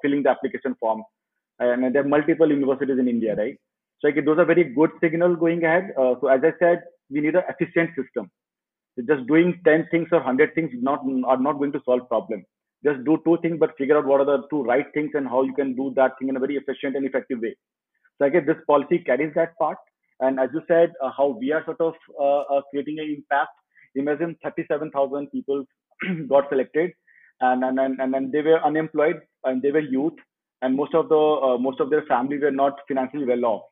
filling 0.00 0.22
the 0.22 0.30
application 0.30 0.74
form. 0.80 1.04
And 1.58 1.94
there 1.94 2.02
are 2.02 2.08
multiple 2.08 2.50
universities 2.50 2.98
in 2.98 3.06
india 3.06 3.36
right? 3.36 3.56
So 4.00 4.10
those 4.24 4.38
are 4.38 4.46
very 4.46 4.64
good 4.64 4.90
signal 5.02 5.36
going 5.36 5.62
ahead. 5.62 5.90
Uh, 5.96 6.14
so 6.22 6.28
as 6.28 6.40
i 6.42 6.52
said 6.58 6.84
we 7.10 7.20
need 7.20 7.36
an 7.36 7.42
efficient 7.50 7.90
system. 7.94 8.30
Just 9.06 9.26
doing 9.26 9.60
10 9.66 9.88
things 9.90 10.08
or 10.10 10.18
100 10.20 10.54
things 10.54 10.70
not 10.72 11.04
are 11.26 11.40
not 11.48 11.58
going 11.58 11.72
to 11.72 11.82
solve 11.84 12.08
problem 12.08 12.44
just 12.84 13.04
do 13.04 13.18
two 13.24 13.38
things, 13.42 13.58
but 13.58 13.76
figure 13.76 13.98
out 13.98 14.06
what 14.06 14.20
are 14.20 14.24
the 14.24 14.42
two 14.50 14.62
right 14.62 14.86
things 14.94 15.10
and 15.14 15.28
how 15.28 15.42
you 15.42 15.54
can 15.54 15.74
do 15.74 15.92
that 15.96 16.12
thing 16.18 16.28
in 16.28 16.36
a 16.36 16.40
very 16.40 16.56
efficient 16.56 16.96
and 16.96 17.04
effective 17.04 17.40
way. 17.40 17.54
So 18.18 18.26
I 18.26 18.30
guess 18.30 18.46
this 18.46 18.56
policy 18.66 18.98
carries 18.98 19.32
that 19.34 19.56
part. 19.58 19.78
And 20.20 20.38
as 20.38 20.50
you 20.52 20.62
said, 20.68 20.92
uh, 21.02 21.10
how 21.16 21.38
we 21.40 21.52
are 21.52 21.64
sort 21.64 21.80
of 21.80 21.94
uh, 22.18 22.40
uh, 22.54 22.60
creating 22.70 22.98
an 22.98 23.14
impact. 23.16 23.50
Imagine 23.94 24.36
37,000 24.42 25.30
people 25.30 25.64
got 26.28 26.48
selected, 26.48 26.92
and 27.40 27.64
and 27.64 27.78
and 27.78 28.14
and 28.14 28.32
they 28.32 28.42
were 28.42 28.62
unemployed 28.62 29.20
and 29.44 29.62
they 29.62 29.72
were 29.72 29.80
youth, 29.80 30.12
and 30.62 30.76
most 30.76 30.94
of 30.94 31.08
the 31.08 31.16
uh, 31.16 31.58
most 31.58 31.80
of 31.80 31.90
their 31.90 32.02
family 32.02 32.38
were 32.38 32.50
not 32.50 32.78
financially 32.86 33.24
well 33.24 33.44
off. 33.46 33.62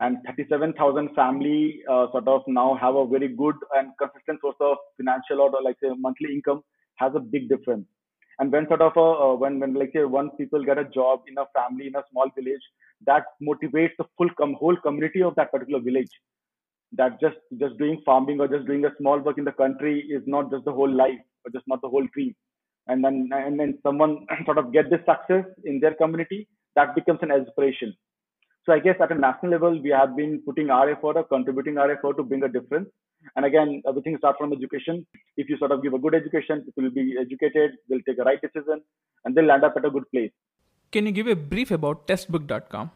And 0.00 0.18
37,000 0.26 1.14
family 1.14 1.80
uh, 1.90 2.10
sort 2.12 2.28
of 2.28 2.42
now 2.46 2.74
have 2.74 2.96
a 2.96 3.06
very 3.06 3.28
good 3.28 3.54
and 3.74 3.92
consistent 3.98 4.40
source 4.42 4.56
of 4.60 4.76
financial 4.98 5.40
or 5.40 5.50
like 5.64 5.76
say 5.82 5.88
monthly 5.96 6.34
income 6.34 6.60
has 6.96 7.12
a 7.14 7.20
big 7.20 7.48
difference 7.48 7.86
and 8.38 8.52
when 8.52 8.66
sort 8.68 8.82
of 8.82 8.96
a 8.96 9.00
uh, 9.24 9.34
when 9.34 9.58
when 9.60 9.74
like 9.74 9.92
say 9.94 10.04
once 10.04 10.30
people 10.38 10.62
get 10.64 10.78
a 10.78 10.84
job 10.84 11.22
in 11.26 11.38
a 11.38 11.46
family 11.58 11.86
in 11.86 11.96
a 11.96 12.04
small 12.10 12.30
village 12.38 12.64
that 13.06 13.24
motivates 13.42 13.96
the 13.98 14.04
full 14.16 14.28
com- 14.38 14.54
whole 14.54 14.76
community 14.76 15.22
of 15.22 15.34
that 15.36 15.52
particular 15.52 15.80
village. 15.80 16.10
That 16.92 17.20
just 17.20 17.36
just 17.58 17.78
doing 17.78 18.02
farming 18.04 18.40
or 18.40 18.48
just 18.48 18.66
doing 18.66 18.84
a 18.84 18.94
small 18.98 19.18
work 19.18 19.38
in 19.38 19.44
the 19.44 19.52
country 19.52 20.00
is 20.00 20.22
not 20.26 20.50
just 20.50 20.64
the 20.64 20.72
whole 20.72 20.90
life 20.90 21.20
or 21.44 21.50
just 21.50 21.66
not 21.66 21.80
the 21.82 21.88
whole 21.88 22.06
dream. 22.12 22.34
And 22.88 23.04
then 23.04 23.28
and 23.32 23.58
then 23.58 23.78
someone 23.82 24.26
sort 24.44 24.58
of 24.58 24.72
get 24.72 24.90
this 24.90 25.04
success 25.06 25.46
in 25.64 25.80
their 25.80 25.94
community 25.94 26.48
that 26.74 26.94
becomes 26.94 27.20
an 27.22 27.32
aspiration. 27.32 27.94
So 28.64 28.72
i 28.72 28.80
guess 28.80 28.96
at 29.00 29.12
a 29.12 29.18
national 29.24 29.52
level 29.52 29.80
we 29.80 29.90
have 29.90 30.16
been 30.16 30.42
putting 30.44 30.70
our 30.70 30.90
effort 30.90 31.16
or 31.16 31.24
contributing 31.24 31.78
our 31.78 31.90
effort 31.90 32.16
to 32.16 32.24
bring 32.24 32.42
a 32.42 32.48
difference 32.48 32.88
and 33.34 33.44
again, 33.44 33.82
everything 33.88 34.16
starts 34.18 34.38
from 34.38 34.52
education. 34.52 35.06
If 35.36 35.48
you 35.48 35.56
sort 35.58 35.72
of 35.72 35.82
give 35.82 35.94
a 35.94 35.98
good 35.98 36.14
education, 36.14 36.62
people 36.62 36.84
will 36.84 36.90
be 36.90 37.16
educated, 37.20 37.72
they'll 37.88 38.06
take 38.08 38.18
a 38.18 38.24
right 38.24 38.40
decision, 38.40 38.82
and 39.24 39.34
they'll 39.34 39.46
land 39.46 39.64
up 39.64 39.74
at 39.76 39.84
a 39.84 39.90
good 39.90 40.10
place. 40.10 40.30
Can 40.92 41.06
you 41.06 41.12
give 41.12 41.26
a 41.26 41.36
brief 41.36 41.70
about 41.70 42.06
testbook.com? 42.06 42.90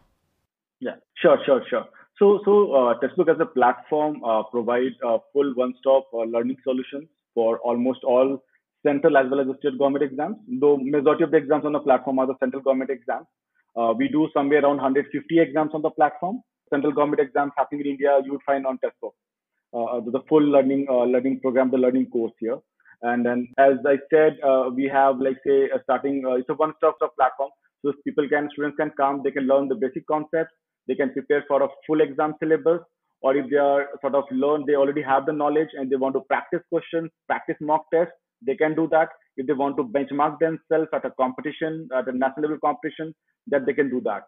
Yeah, 0.80 0.96
sure, 1.16 1.38
sure, 1.44 1.62
sure. 1.68 1.86
So, 2.18 2.40
so 2.44 2.72
uh, 2.74 2.94
Testbook 3.00 3.30
as 3.32 3.40
a 3.40 3.46
platform 3.46 4.22
uh, 4.24 4.42
provides 4.44 4.94
a 5.02 5.18
full 5.32 5.54
one-stop 5.54 6.08
uh, 6.12 6.18
learning 6.18 6.56
solutions 6.62 7.08
for 7.34 7.58
almost 7.60 8.04
all 8.04 8.42
central 8.86 9.16
as 9.16 9.26
well 9.30 9.40
as 9.40 9.46
the 9.46 9.56
state 9.58 9.78
government 9.78 10.04
exams. 10.04 10.36
Though 10.60 10.76
majority 10.76 11.24
of 11.24 11.30
the 11.30 11.38
exams 11.38 11.64
on 11.64 11.72
the 11.72 11.80
platform 11.80 12.18
are 12.18 12.26
the 12.26 12.38
central 12.38 12.62
government 12.62 12.90
exams. 12.90 13.26
Uh, 13.76 13.94
we 13.96 14.08
do 14.08 14.28
somewhere 14.34 14.62
around 14.62 14.76
150 14.76 15.40
exams 15.40 15.70
on 15.74 15.82
the 15.82 15.90
platform. 15.90 16.42
Central 16.68 16.92
government 16.92 17.20
exams 17.20 17.52
happening 17.56 17.82
in 17.82 17.92
India, 17.92 18.20
you 18.24 18.32
would 18.32 18.42
find 18.44 18.66
on 18.66 18.78
Testbook. 18.78 19.12
Uh, 19.72 20.00
the 20.00 20.20
full 20.28 20.42
learning 20.42 20.86
uh, 20.90 21.04
learning 21.04 21.38
program, 21.40 21.70
the 21.70 21.78
learning 21.78 22.06
course 22.06 22.32
here. 22.40 22.58
And 23.02 23.24
then, 23.24 23.48
as 23.56 23.74
I 23.86 23.98
said, 24.12 24.36
uh, 24.44 24.68
we 24.74 24.88
have 24.88 25.20
like 25.20 25.36
say 25.46 25.70
a 25.70 25.80
starting. 25.84 26.22
it's 26.26 26.48
a 26.48 26.54
one-stop 26.54 26.96
shop 27.00 27.14
platform, 27.16 27.50
so 27.82 27.92
people 28.04 28.28
can 28.28 28.48
students 28.52 28.76
can 28.76 28.90
come, 28.96 29.22
they 29.22 29.30
can 29.30 29.46
learn 29.46 29.68
the 29.68 29.76
basic 29.76 30.06
concepts, 30.08 30.52
they 30.88 30.96
can 30.96 31.12
prepare 31.12 31.44
for 31.46 31.62
a 31.62 31.68
full 31.86 32.00
exam 32.00 32.34
syllabus, 32.40 32.80
or 33.22 33.36
if 33.36 33.48
they 33.48 33.56
are 33.58 33.88
sort 34.00 34.16
of 34.16 34.24
learn, 34.32 34.64
they 34.66 34.74
already 34.74 35.02
have 35.02 35.24
the 35.24 35.32
knowledge 35.32 35.68
and 35.74 35.88
they 35.88 35.96
want 35.96 36.14
to 36.14 36.20
practice 36.22 36.60
questions, 36.68 37.08
practice 37.28 37.56
mock 37.60 37.84
tests, 37.94 38.12
they 38.44 38.56
can 38.56 38.74
do 38.74 38.88
that. 38.90 39.08
If 39.36 39.46
they 39.46 39.52
want 39.52 39.76
to 39.76 39.84
benchmark 39.84 40.38
themselves 40.40 40.88
at 40.92 41.04
a 41.04 41.12
competition, 41.12 41.88
at 41.96 42.08
a 42.08 42.12
national 42.12 42.42
level 42.42 42.58
competition, 42.58 43.14
that 43.46 43.66
they 43.66 43.72
can 43.72 43.88
do 43.88 44.00
that. 44.02 44.24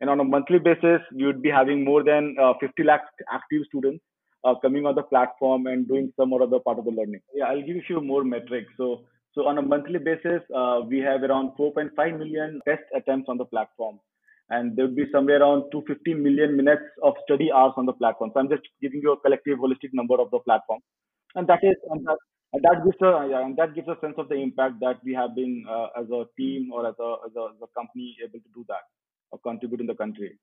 And 0.00 0.10
on 0.10 0.20
a 0.20 0.24
monthly 0.24 0.58
basis, 0.58 1.00
we 1.14 1.24
would 1.24 1.40
be 1.40 1.50
having 1.50 1.84
more 1.84 2.04
than 2.04 2.36
uh, 2.40 2.52
50 2.60 2.82
lakh 2.82 3.02
active 3.32 3.62
students 3.68 4.04
uh, 4.44 4.54
coming 4.60 4.86
on 4.86 4.94
the 4.94 5.02
platform 5.02 5.66
and 5.66 5.88
doing 5.88 6.12
some 6.16 6.32
or 6.32 6.42
other 6.42 6.58
part 6.58 6.78
of 6.78 6.84
the 6.84 6.90
learning. 6.90 7.20
Yeah, 7.34 7.46
I'll 7.46 7.60
give 7.60 7.76
you 7.76 7.80
a 7.80 7.86
few 7.86 8.00
more 8.00 8.24
metrics. 8.24 8.72
So, 8.76 9.04
so 9.34 9.46
on 9.46 9.58
a 9.58 9.62
monthly 9.62 9.98
basis, 9.98 10.42
uh, 10.54 10.80
we 10.86 10.98
have 10.98 11.22
around 11.22 11.52
4.5 11.58 12.18
million 12.18 12.60
test 12.66 12.82
attempts 12.94 13.28
on 13.28 13.38
the 13.38 13.44
platform, 13.44 14.00
and 14.50 14.76
there 14.76 14.86
would 14.86 14.96
be 14.96 15.06
somewhere 15.12 15.40
around 15.40 15.70
250 15.72 16.14
million 16.14 16.56
minutes 16.56 16.82
of 17.02 17.14
study 17.24 17.50
hours 17.52 17.72
on 17.76 17.86
the 17.86 17.92
platform. 17.92 18.30
So 18.34 18.40
I'm 18.40 18.48
just 18.48 18.62
giving 18.80 19.00
you 19.02 19.12
a 19.12 19.20
collective, 19.20 19.58
holistic 19.58 19.90
number 19.92 20.20
of 20.20 20.30
the 20.30 20.40
platform, 20.40 20.80
and 21.34 21.46
that 21.46 21.60
is 21.62 21.76
and 21.90 22.04
that, 22.06 22.18
and 22.52 22.62
that 22.62 22.84
gives 22.84 23.00
a 23.00 23.28
yeah, 23.30 23.44
and 23.46 23.56
that 23.56 23.74
gives 23.74 23.88
a 23.88 23.96
sense 24.00 24.14
of 24.18 24.28
the 24.28 24.34
impact 24.34 24.80
that 24.80 25.00
we 25.04 25.14
have 25.14 25.34
been 25.34 25.64
uh, 25.70 25.86
as 25.98 26.10
a 26.10 26.24
team 26.36 26.70
or 26.72 26.86
as 26.86 26.94
a, 27.00 27.16
as 27.26 27.32
a 27.36 27.44
as 27.54 27.60
a 27.62 27.70
company 27.78 28.16
able 28.22 28.40
to 28.40 28.52
do 28.54 28.64
that 28.68 28.84
or 29.30 29.38
contribute 29.38 29.80
in 29.80 29.86
the 29.86 29.94
country. 29.94 30.38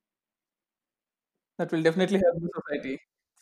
That 1.60 1.72
will 1.72 1.84
definitely 1.84 2.20
help 2.20 2.42
the 2.42 2.50
society. 2.56 3.00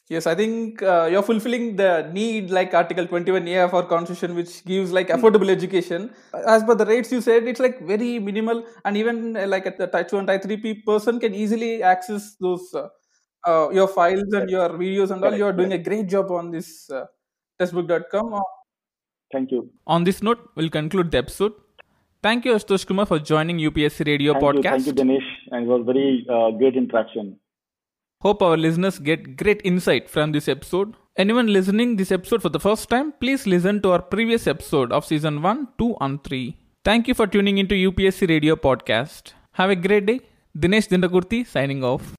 Yes, 0.10 0.26
I 0.26 0.36
think 0.36 0.82
uh, 0.82 1.10
you're 1.12 1.22
fulfilling 1.22 1.76
the 1.76 2.10
need 2.14 2.50
like 2.50 2.74
Article 2.74 3.06
21A 3.06 3.66
of 3.66 3.74
our 3.74 3.84
constitution, 3.84 4.36
which 4.36 4.64
gives 4.64 4.94
like 4.94 5.10
affordable 5.10 5.50
education. 5.50 6.12
As 6.48 6.64
per 6.64 6.76
the 6.76 6.86
rates 6.86 7.12
you 7.12 7.20
said, 7.20 7.44
it's 7.46 7.60
like 7.60 7.86
very 7.86 8.18
minimal, 8.18 8.64
and 8.86 8.96
even 8.96 9.36
uh, 9.36 9.46
like 9.48 9.66
at 9.66 9.78
the 9.78 9.88
type 9.88 10.08
2 10.08 10.20
and 10.20 10.28
type 10.28 10.44
3 10.44 10.58
pe- 10.58 10.82
person 10.86 11.20
can 11.20 11.36
easily 11.36 11.84
access 11.84 12.36
those 12.40 12.74
uh, 12.74 12.88
uh, 13.46 13.70
your 13.70 13.90
files 13.90 14.32
and 14.32 14.50
your 14.50 14.70
videos 14.70 15.12
and 15.12 15.24
all. 15.24 15.36
You're 15.36 15.52
doing 15.52 15.74
a 15.74 15.78
great 15.78 16.08
job 16.08 16.32
on 16.32 16.52
this 16.52 16.90
uh, 16.90 17.06
testbook.com. 17.60 18.34
Uh, 18.34 18.42
Thank 19.34 19.52
you. 19.52 19.70
On 19.86 20.06
this 20.06 20.24
note, 20.24 20.40
we'll 20.56 20.70
conclude 20.70 21.12
the 21.12 21.18
episode. 21.18 21.52
Thank 22.24 22.46
you, 22.46 22.54
Ashutosh 22.54 22.88
Kumar, 22.88 23.06
for 23.06 23.20
joining 23.20 23.58
UPSC 23.58 24.08
Radio 24.08 24.34
Thank 24.40 24.56
you, 24.56 24.64
thank 24.64 24.86
you, 24.86 24.94
Dinesh, 24.94 25.28
and 25.52 25.66
it 25.66 25.68
was 25.68 25.86
very 25.86 26.26
uh, 26.30 26.52
great 26.52 26.78
interaction. 26.78 27.38
Hope 28.22 28.42
our 28.42 28.58
listeners 28.58 28.98
get 28.98 29.38
great 29.38 29.62
insight 29.64 30.10
from 30.10 30.32
this 30.32 30.48
episode. 30.48 30.96
Anyone 31.18 31.54
listening 31.54 31.98
this 31.98 32.12
episode 32.12 32.42
for 32.42 32.50
the 32.50 32.60
first 32.60 32.90
time, 32.90 33.12
please 33.20 33.46
listen 33.46 33.80
to 33.84 33.92
our 33.92 34.02
previous 34.02 34.48
episode 34.48 34.92
of 34.92 35.06
season 35.06 35.44
1, 35.44 35.68
2 35.78 35.96
and 36.02 36.24
3. 36.24 36.58
Thank 36.84 37.08
you 37.08 37.14
for 37.14 37.28
tuning 37.28 37.60
into 37.60 37.76
UPSC 37.76 38.28
Radio 38.28 38.56
podcast. 38.56 39.34
Have 39.52 39.70
a 39.70 39.76
great 39.76 40.08
day. 40.08 40.22
Dinesh 40.58 40.88
Dindakurti 40.88 41.46
signing 41.46 41.84
off. 41.84 42.16